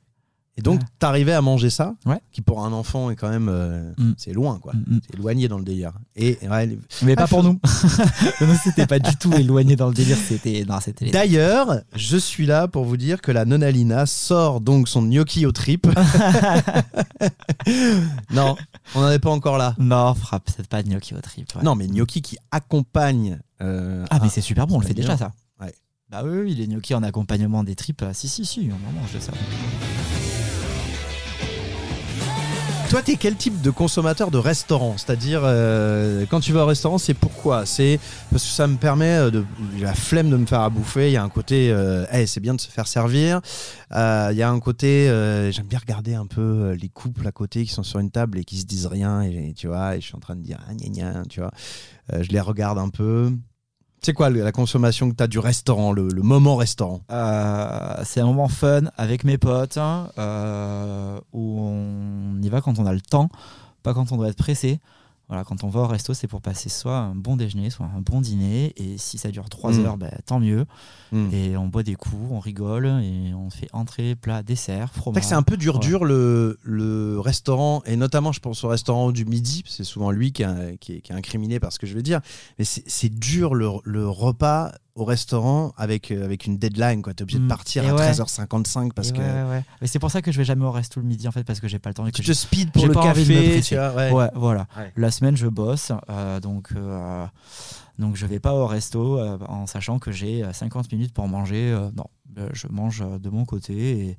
[0.57, 0.85] Et donc, Ouais.
[0.99, 2.19] t'arrivais à manger ça, Ouais.
[2.33, 4.13] qui pour un enfant est quand même, euh, Mm.
[4.17, 4.73] c'est loin quoi.
[4.73, 4.99] Mm, mm.
[5.07, 5.93] C'est éloigné dans le délire.
[6.17, 7.57] Et ouais, les- Mais Ah, pas pour nous.
[8.41, 10.17] nous, c'était pas du tout éloigné dans le délire.
[10.17, 10.65] C'était.
[11.11, 15.53] D'ailleurs, je suis là pour vous dire que la nonalina sort donc son gnocchi aux
[15.53, 15.87] tripes.
[18.33, 18.55] non,
[18.95, 19.75] on n'en est pas encore là.
[19.79, 21.53] Non, frappe, c'est pas gnocchi aux tripes.
[21.55, 21.63] ouais.
[21.63, 23.39] Non, mais gnocchi qui accompagne.
[23.61, 25.31] euh, Ah, mais c'est super bon, on le fait déjà ça.
[26.09, 29.13] Bah oui, les gnocchis en accompagnement des tripes, euh, si, si, si, on en mange
[29.13, 29.31] de ça.
[32.91, 34.95] Toi, t'es quel type de consommateur de restaurant?
[34.97, 37.65] C'est-à-dire, euh, quand tu vas au restaurant, c'est pourquoi?
[37.65, 39.45] C'est parce que ça me permet euh, de.
[39.79, 41.07] La flemme de me faire à bouffer.
[41.07, 43.39] Il y a un côté, euh, hey, c'est bien de se faire servir.
[43.93, 45.05] Euh, Il y a un côté,
[45.53, 48.43] j'aime bien regarder un peu les couples à côté qui sont sur une table et
[48.43, 49.21] qui se disent rien.
[49.21, 51.51] Et tu vois, et je suis en train de dire, ah, gna, gna, tu vois.
[52.11, 53.31] Je les regarde un peu.
[54.03, 57.01] C'est quoi la consommation que tu as du restaurant, le, le moment restaurant?
[57.11, 62.79] Euh, c'est un moment fun avec mes potes hein, euh, où on y va quand
[62.79, 63.29] on a le temps,
[63.83, 64.79] pas quand on doit être pressé.
[65.31, 68.01] Voilà, quand on va au resto, c'est pour passer soit un bon déjeuner, soit un
[68.01, 68.73] bon dîner.
[68.75, 69.85] Et si ça dure trois Mm.
[69.85, 70.65] heures, ben, tant mieux.
[71.13, 71.29] Mm.
[71.31, 75.23] Et on boit des coups, on rigole et on fait entrée, plat, dessert, fromage.
[75.23, 75.79] c'est un peu dur, Ouais.
[75.79, 80.33] dur le, le restaurant, et notamment je pense au restaurant du midi, c'est souvent lui
[80.33, 82.19] qui est, qui, est, qui est incriminé par ce que je veux dire,
[82.59, 87.13] mais c'est c'est dur le, le repas au restaurant avec, euh, avec une deadline, quoi.
[87.13, 87.47] T'es obligé de Mm.
[87.47, 88.11] partir Et à ouais.
[88.11, 89.63] 13h55 parce Et que ouais, ouais.
[89.81, 91.59] Mais c'est pour ça que je vais jamais au resto le midi en fait parce
[91.59, 93.29] que j'ai pas le temps et que tu te speed pour le pas envie de
[93.29, 93.67] me café, presser.
[93.69, 94.11] tu vois, ouais.
[94.11, 94.67] Ouais, voilà.
[94.77, 94.91] Ouais.
[94.97, 97.25] La semaine, je bosse, euh, donc, euh,
[97.99, 101.27] donc je vais pas au resto euh, en sachant que j'ai euh, 50 minutes pour
[101.27, 101.71] manger.
[101.71, 102.05] euh, non,
[102.53, 104.17] je mange de mon côté et,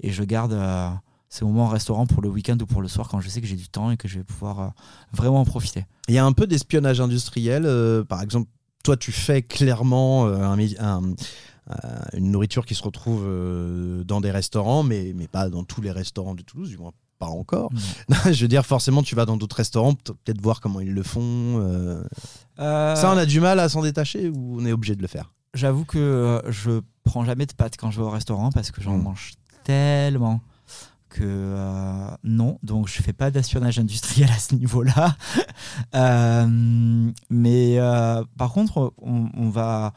[0.00, 0.88] et je garde euh,
[1.30, 3.46] ces moments au restaurant pour le week-end ou pour le soir quand je sais que
[3.46, 4.68] j'ai du temps et que je vais pouvoir euh,
[5.12, 5.84] vraiment en profiter.
[6.08, 8.48] Il y a un peu d'espionnage industriel, euh, par exemple,
[8.84, 11.02] toi tu fais clairement euh, un mi- un-
[11.70, 11.74] euh,
[12.12, 15.90] une nourriture qui se retrouve euh, dans des restaurants, mais, mais pas dans tous les
[15.90, 17.70] restaurants de Toulouse, du moins pas encore.
[18.10, 18.16] Non.
[18.32, 21.02] je veux dire, forcément, tu vas dans d'autres restaurants, peut- peut-être voir comment ils le
[21.02, 21.22] font.
[21.22, 22.04] euh.
[22.58, 25.08] Euh, Ça, on a du mal à s'en détacher ou on est obligé de le
[25.08, 25.32] faire?
[25.54, 28.98] J'avoue que je prends jamais de pâtes quand je vais au restaurant parce que j'en
[28.98, 29.02] Mm.
[29.02, 30.40] mange tellement
[31.14, 35.16] que euh, non, donc je fais pas d'espionnage industriel à ce niveau-là.
[35.94, 39.92] Euh, mais euh, par contre, on, on va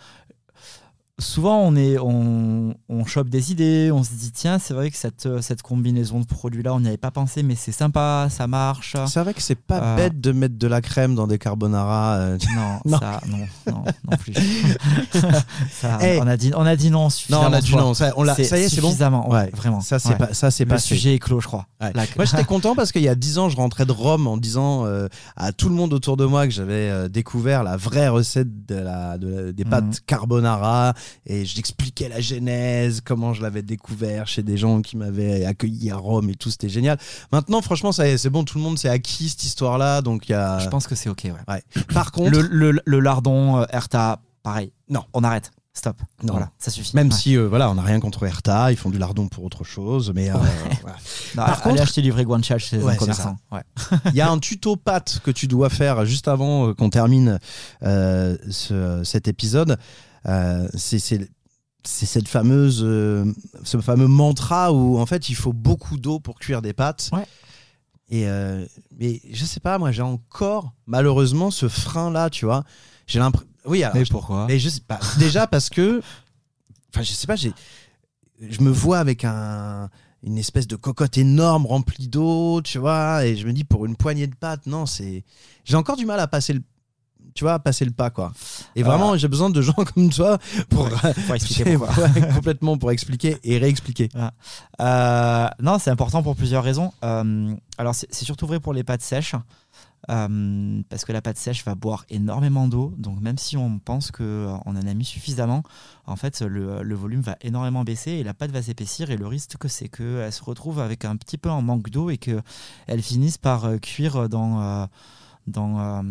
[1.20, 4.98] souvent on est on, on chope des idées, on se dit tiens c'est vrai que
[4.98, 8.46] cette, cette combinaison de produits là on n'y avait pas pensé mais c'est sympa, ça
[8.48, 8.96] marche.
[9.08, 9.96] C'est vrai que c'est pas Euh.
[9.96, 12.16] bête de mettre de la crème dans des carbonara.
[12.18, 12.38] euh.
[12.56, 12.98] Non, Non.
[13.02, 13.38] ça non
[13.72, 14.34] non non plus.
[15.72, 16.20] Ça, Hey.
[16.22, 17.82] on a dit on a dit non Non, suffisamment on a fois.
[17.82, 17.94] non.
[17.94, 18.88] Ça, on l'a- C'est ça y est, c'est bon.
[18.90, 19.52] suffisamment, ouais, Ouais.
[19.56, 19.82] vraiment.
[19.82, 20.16] Ça, c'est Ouais.
[20.18, 20.88] pas, ça, c'est Le passé.
[20.88, 21.66] sujet est clos, je crois.
[21.82, 21.92] Ouais.
[21.94, 24.38] Là, Moi, j'étais content parce qu'il y a 10 ans, je rentrais de Rome en
[24.38, 28.08] disant euh, à tout le monde autour de moi que j'avais euh, découvert la vraie
[28.08, 29.94] recette de la, de la- des pâtes Mhm.
[30.06, 30.94] carbonara
[31.26, 35.98] et j'expliquais la genèse, comment je l'avais découvert chez des gens qui m'avaient accueilli à
[35.98, 36.98] Rome et tout, c'était génial.
[37.32, 40.60] Maintenant, franchement, c'est bon, tout le monde s'est acquis cette histoire-là, donc il y a.
[40.60, 41.24] je pense que c'est ok.
[41.26, 41.54] Ouais.
[41.54, 41.64] Ouais.
[41.94, 44.72] Par contre, Le, le, le lardon, euh, Erta, pareil.
[44.90, 45.04] Non.
[45.14, 45.52] on arrête.
[45.74, 46.02] Stop.
[46.24, 46.34] Non.
[46.34, 46.96] Voilà, ça suffit.
[46.96, 47.14] même Ouais.
[47.16, 50.12] si euh, voilà, on n'a rien contre Erta, ils font du lardon pour autre chose,
[50.16, 50.34] mais euh,
[50.82, 50.98] voilà.
[51.36, 53.36] Non, par allez contre- acheter du vrai guanciale chez Ouais, un commerçant.
[53.52, 53.62] Ouais.
[54.06, 57.38] Il y a un tuto pâte que tu dois faire juste avant euh, qu'on termine
[57.84, 59.78] euh, ce- cet épisode.
[60.28, 61.00] Euh, c'est
[61.84, 63.32] cette fameuse, euh,
[63.64, 67.10] ce fameux mantra où en fait il faut beaucoup d'eau pour cuire des pâtes.
[67.14, 67.26] Ouais.
[68.10, 68.66] Et euh,
[68.98, 72.64] mais je sais pas, moi j'ai encore malheureusement ce frein là, tu vois.
[73.06, 73.48] J'ai l'impression.
[73.66, 75.00] Oui, alors, Mais pourquoi mais je sais pas.
[75.20, 76.02] Déjà parce que,
[76.94, 77.52] enfin, je sais pas, j'ai,
[78.42, 79.90] je me vois avec un,
[80.24, 83.96] une espèce de cocotte énorme remplie d'eau, tu vois, et je me dis pour une
[83.96, 85.24] poignée de pâtes, non, c'est,
[85.66, 86.62] j'ai encore du mal à passer le,
[87.38, 88.34] tu vois, passer le pas, quoi.
[88.76, 92.08] Et vraiment, j'ai besoin de gens comme toi pour, Pour expliquer pourquoi.
[92.16, 94.10] Ouais, complètement pour expliquer et réexpliquer.
[94.82, 96.92] Euh, non, c'est important pour plusieurs raisons.
[97.04, 99.36] Euh, alors, c'est surtout vrai pour les pâtes sèches.
[100.10, 104.10] euh, parce que la pâte sèche va boire énormément d'eau, donc même si on pense
[104.12, 105.64] qu'on en a mis suffisamment,
[106.06, 109.28] en fait le, le volume va énormément baisser et la pâte va s'épaissir et le
[109.28, 113.02] risque que c'est qu'elle se retrouve avec un petit peu en manque d'eau et qu'elle
[113.02, 114.88] finisse par cuire dans,
[115.48, 116.04] dans,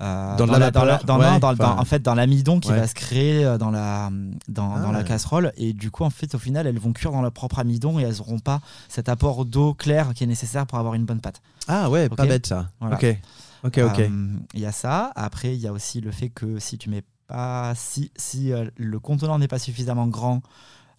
[0.00, 1.80] euh, Dans de la la- dans la- vapeur dans- Ouais, non, dans le- dans- enfin-
[1.80, 2.78] en fait dans l'amidon qui Ouais.
[2.78, 4.10] va se créer euh, dans la
[4.48, 4.92] dans, Ah.
[4.92, 7.58] la casserole et du coup en fait au final elles vont cuire dans leur propre
[7.58, 11.04] amidon et elles n'auront pas cet apport d'eau claire qui est nécessaire pour avoir une
[11.04, 11.40] bonne pâte.
[11.66, 12.68] Ah ouais, pas bête ça.
[12.80, 12.96] Voilà.
[12.96, 13.06] Ok,
[13.64, 13.98] ok, ok.
[14.00, 15.10] Euh, Il y a ça.
[15.16, 18.70] Après il y a aussi le fait que si tu mets pas si si euh,
[18.76, 20.42] le contenant n'est pas suffisamment grand,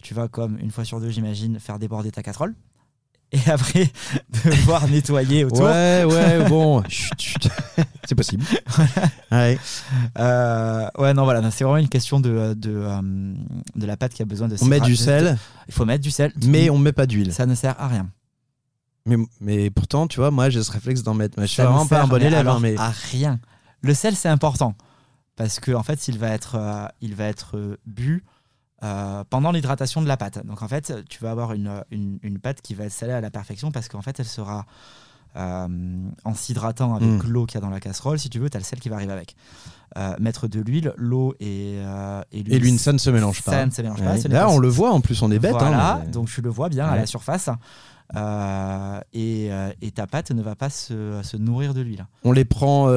[0.02, 2.54] tu vas comme une fois sur deux j'imagine faire déborder ta casserole
[3.46, 3.90] et après
[4.44, 5.66] devoir nettoyer autour.
[5.66, 7.48] Ouais, ouais, bon, chut, chut.
[8.04, 8.44] c'est possible.
[9.30, 9.58] Ouais.
[10.18, 13.34] Euh, ouais, non, voilà, c'est vraiment une question de, de, euh,
[13.76, 15.38] de la pâte qui a besoin de On met du sel,
[15.68, 17.32] Il faut mettre du sel, mais on met pas d'huile.
[17.32, 18.08] ça ne sert à rien.
[19.06, 21.38] Mais, mais pourtant, tu vois, moi j'ai ce réflexe d'en mettre.
[21.38, 22.76] Mais je suis Ça ne vraiment pas un bon élève, alors hein, mais.
[22.76, 23.38] à rien.
[23.82, 24.74] Le sel, c'est important
[25.36, 28.24] parce que en fait, il va être, euh, il va être euh, bu
[28.82, 30.44] euh, pendant l'hydratation de la pâte.
[30.46, 33.20] Donc en fait, tu vas avoir une, une, une pâte qui va être salée à
[33.20, 34.66] la perfection parce qu'en fait, elle sera
[35.36, 35.68] euh,
[36.24, 37.28] en s'hydratant avec Mm.
[37.28, 38.18] l'eau qu'il y a dans la casserole.
[38.18, 39.36] Si tu veux, tu as le sel qui va arriver avec.
[39.96, 42.54] Euh, mettre de l'huile, l'eau et, euh, et l'huile.
[42.54, 43.52] Et l'huile, ça ne se mélange pas.
[43.52, 44.14] Ça ne se mélange pas.
[44.14, 44.28] Ouais.
[44.28, 45.52] Là, pas- on le voit en plus, on est bête.
[45.52, 47.48] voilà, hein, mais- donc tu le vois bien à la surface.
[49.12, 49.50] Et,
[49.82, 52.06] et ta pâte ne va pas se, se nourrir de l'huile.
[52.24, 52.88] On les prend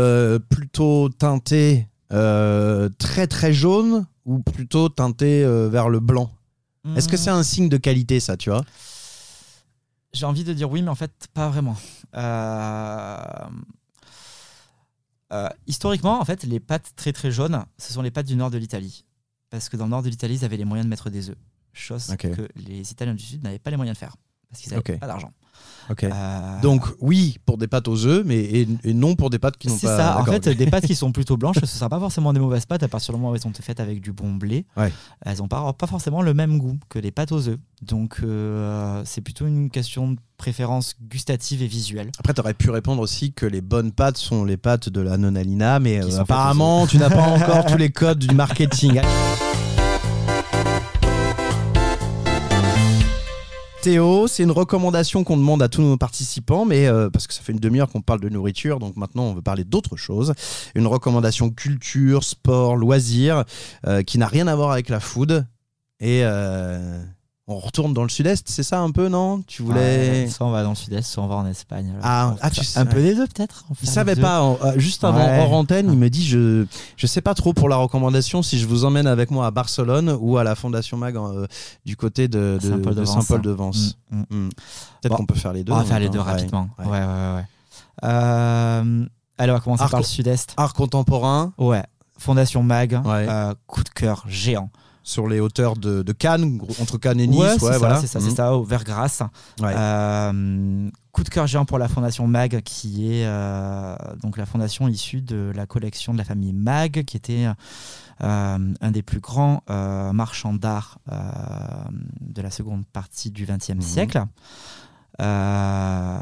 [0.50, 6.32] plutôt teintés euh, très très jaune ou plutôt teintés euh, vers le blanc.
[6.95, 8.65] Est-ce que c'est un signe de qualité, ça, tu vois
[10.12, 11.78] J'ai envie de dire oui, mais en fait, pas vraiment.
[15.34, 18.52] Euh, historiquement, en fait, les pâtes très très jaunes, ce sont les pâtes du nord
[18.52, 19.06] de l'Italie.
[19.49, 21.38] Parce que dans le nord de l'Italie, ils avaient les moyens de mettre des œufs.
[21.71, 24.15] Chose que les Italiens du Sud n'avaient pas les moyens de faire.
[24.49, 25.32] Parce qu'ils n'avaient pas d'argent.
[25.89, 26.04] Ok.
[26.04, 29.58] Euh, Donc, oui pour des pâtes aux œufs, mais et, et non pour des pâtes
[29.58, 29.97] qui n'ont c'est pas.
[29.97, 30.19] ça.
[30.19, 32.65] En fait, des pâtes qui sont plutôt blanches, ce ne sera pas forcément des mauvaises
[32.65, 34.65] pâtes à partir du moment où elles sont faites avec du bon blé.
[34.78, 34.91] Ouais.
[35.26, 37.58] Elles n'ont pas, pas forcément le même goût que les pâtes aux œufs.
[37.82, 42.12] Donc, euh, c'est plutôt une question de préférence gustative et visuelle.
[42.19, 45.17] Après, tu aurais pu répondre aussi que les bonnes pâtes sont les pâtes de la
[45.17, 49.02] nonalina, mais euh, apparemment, tu n'as pas encore tous les codes du marketing.
[53.84, 57.41] Théo, c'est une recommandation qu'on demande à tous nos participants, mais euh, parce que ça
[57.41, 60.34] fait une demi-heure qu'on parle de nourriture, donc maintenant on veut parler d'autre chose.
[60.74, 63.43] Une recommandation culture, sport, loisirs,
[63.86, 65.46] euh, qui n'a rien à voir avec la food.
[66.00, 67.04] Et euh,
[67.47, 69.43] on retourne dans le sud-est, c'est ça un peu, non?
[69.47, 70.23] Tu voulais.
[70.23, 71.89] Ouais, soit on va dans le sud-est, soit on va en Espagne.
[71.89, 72.01] alors.
[72.01, 73.65] Ah, ah, tu sais- un peu des deux peut-être.
[73.82, 75.39] Il savait pas, en- euh, juste avant, Ouais.
[75.41, 78.65] hors antenne, il me dit je je sais pas trop pour la recommandation si je
[78.65, 81.45] vous emmène avec moi à Barcelone ou à la Fondation Mag euh,
[81.86, 83.13] du côté de, de- Saint-Paul de de Vence.
[83.27, 83.97] Saint-paul-de-Vence.
[84.12, 84.23] Mm, mm.
[84.29, 84.49] Hmm.
[85.01, 85.73] Peut-être Bon, qu'on peut faire les deux.
[85.73, 86.69] On va faire les deux rapidement.
[86.79, 86.86] Ouais.
[86.86, 87.43] Ouais, ouais, ouais.
[88.06, 89.06] Euh,
[89.38, 90.53] allez, on va commencer Art- par le sud-est.
[90.58, 91.84] Art contemporain Ouais.
[92.17, 93.25] Fondation Mag, Ouais.
[93.29, 94.69] euh, coup de cœur géant.
[95.04, 97.39] Sur les hauteurs de, de Cannes, entre Cannes et Nice.
[97.39, 98.00] ouais, Ouais, c'est ça, voilà.
[98.02, 99.22] c'est ça, c'est ça, au Vergrasse.
[99.62, 99.74] Ouais.
[99.76, 104.88] Euh, coup de cœur géant pour la fondation MAG, qui est euh, donc la fondation
[104.88, 107.46] issue de la collection de la famille MAG, qui était
[108.24, 109.62] euh, un des plus grands
[110.13, 111.00] marchands d'art
[112.22, 113.82] de la seconde partie du XXe Mhm.
[113.82, 114.24] siècle.
[115.21, 116.17] Euh,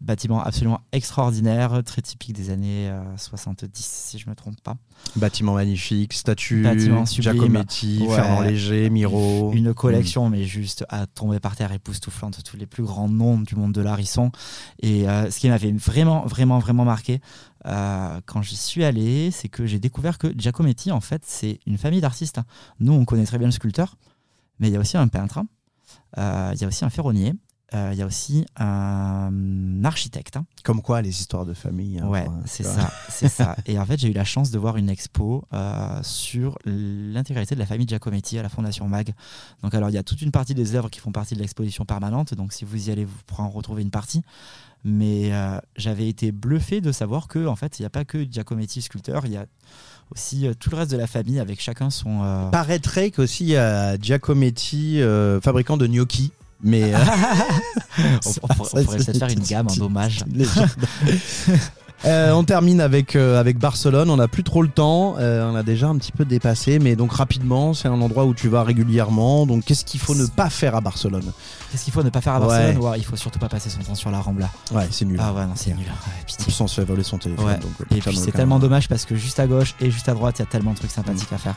[0.00, 4.76] bâtiment absolument extraordinaire, très typique des années euh, 70, si je ne me trompe pas.
[5.16, 7.34] Bâtiment magnifique, statue, Bâtiment sublime.
[7.34, 8.14] Giacometti, Ouais.
[8.14, 9.52] Fernand Léger, Miro.
[9.54, 12.42] Une collection, mais juste à tomber par terre époustouflante.
[12.44, 14.30] Tous les plus grands noms du monde de l'art y sont.
[14.80, 17.20] Et euh, ce qui m'avait vraiment, vraiment, vraiment marqué
[17.66, 21.78] euh, quand j'y suis allé, c'est que j'ai découvert que Giacometti, en fait, c'est une
[21.78, 22.40] famille d'artistes.
[22.80, 23.96] Nous, on connaît très bien le sculpteur,
[24.58, 25.40] mais il y a aussi un peintre,
[26.18, 27.34] euh, il y a aussi un ferronnier,
[27.74, 30.38] euh, il y a aussi un architecte.
[30.64, 31.98] Comme quoi, les histoires de famille.
[32.00, 33.56] hein, Ouais, enfin, c'est ça, c'est ça.
[33.66, 37.60] Et en fait, j'ai eu la chance de voir une expo euh, sur l'intégralité de
[37.60, 39.12] la famille Giacometti à la Fondation Mag.
[39.62, 41.84] Donc, alors, il y a toute une partie des œuvres qui font partie de l'exposition
[41.84, 42.34] permanente.
[42.34, 44.22] Donc, si vous y allez, vous pourrez en retrouver une partie.
[44.84, 48.24] Mais euh, j'avais été bluffé de savoir que, en fait, il n'y a pas que
[48.24, 49.44] Giacometti sculpteur, il y a
[50.14, 52.22] aussi euh, tout le reste de la famille avec chacun son.
[52.22, 56.32] euh, Paraîtrait qu'aussi il y a Giacometti, euh, fabricant de gnocchi.
[56.62, 56.98] Mais euh,
[58.26, 60.24] on, on pourrait, on pourrait peut-être faire une gamme en hommage.
[62.04, 64.08] Euh, on termine avec, euh, avec Barcelone.
[64.08, 65.16] On n'a plus trop le temps.
[65.18, 66.78] Euh, on a déjà un petit peu dépassé.
[66.78, 69.46] Mais donc, rapidement, c'est un endroit où tu vas régulièrement.
[69.46, 71.32] Donc, qu'est-ce qu'il faut ne pas faire à Barcelone?
[71.70, 72.78] Qu'est-ce qu'il faut ne pas faire à Barcelone?
[72.78, 72.98] Ouais.
[72.98, 74.48] Il faut surtout pas passer son temps sur la Rambla.
[74.72, 75.18] Ouais, c'est nul.
[75.20, 75.78] Ah ouais, non, c'est nul.
[75.80, 76.54] Ouais, pitié.
[76.60, 77.46] On se fait voler son téléphone.
[77.46, 77.58] Ouais.
[77.58, 80.36] Donc, et puis, c'est tellement dommage parce que juste à gauche et juste à droite,
[80.38, 81.54] il y a tellement de trucs sympathiques à faire.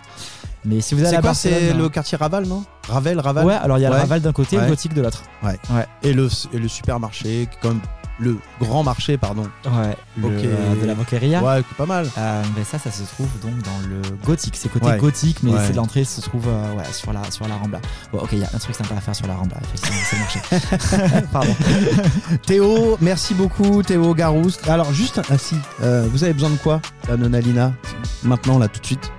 [0.66, 1.58] Mais si vous allez à quoi, Barcelone.
[1.60, 2.64] C'est le quartier Raval, non?
[2.88, 3.46] Ravel, Raval?
[3.46, 5.24] Ouais, alors il y a le Raval d'un côté et le gothique de l'autre.
[5.44, 5.60] Ouais.
[5.72, 5.86] Ouais.
[6.04, 7.80] Et, le, et le supermarché, comme
[8.22, 9.48] le grand marché, pardon.
[9.66, 11.44] Ouais, le, euh, de la Boqueria.
[11.44, 12.08] Ouais, pas mal.
[12.18, 14.56] Euh, mais ça, ça se trouve donc dans le gothique.
[14.56, 14.98] C'est côté Ouais.
[14.98, 15.60] gothique, mais Ouais.
[15.66, 17.80] c'est l'entrée se trouve euh, ouais, sur la sur la Rambla.
[18.14, 19.58] Bon, ok, il y a un truc sympa à faire sur la Rambla.
[19.64, 21.26] Effectivement, c'est le marché.
[21.34, 21.56] Pardon.
[22.46, 24.68] Théo, merci beaucoup, Théo Garouste.
[24.70, 27.74] Alors, juste, ah si, euh, vous avez besoin de quoi, la Nonalina?
[28.24, 29.12] Maintenant, là, tout de suite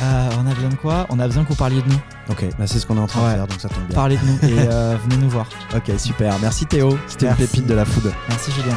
[0.00, 2.00] Euh, on a besoin de quoi On a besoin que vous parliez de nous.
[2.30, 3.30] Ok, là, c'est ce qu'on est en train Ouais.
[3.32, 3.94] de faire, donc ça tombe bien.
[3.94, 5.46] Parlez de nous et euh, venez nous voir.
[5.74, 6.34] Ok, super.
[6.40, 6.96] Merci Théo.
[7.08, 8.12] C'était une pépite de la food.
[8.28, 8.76] Merci Julien.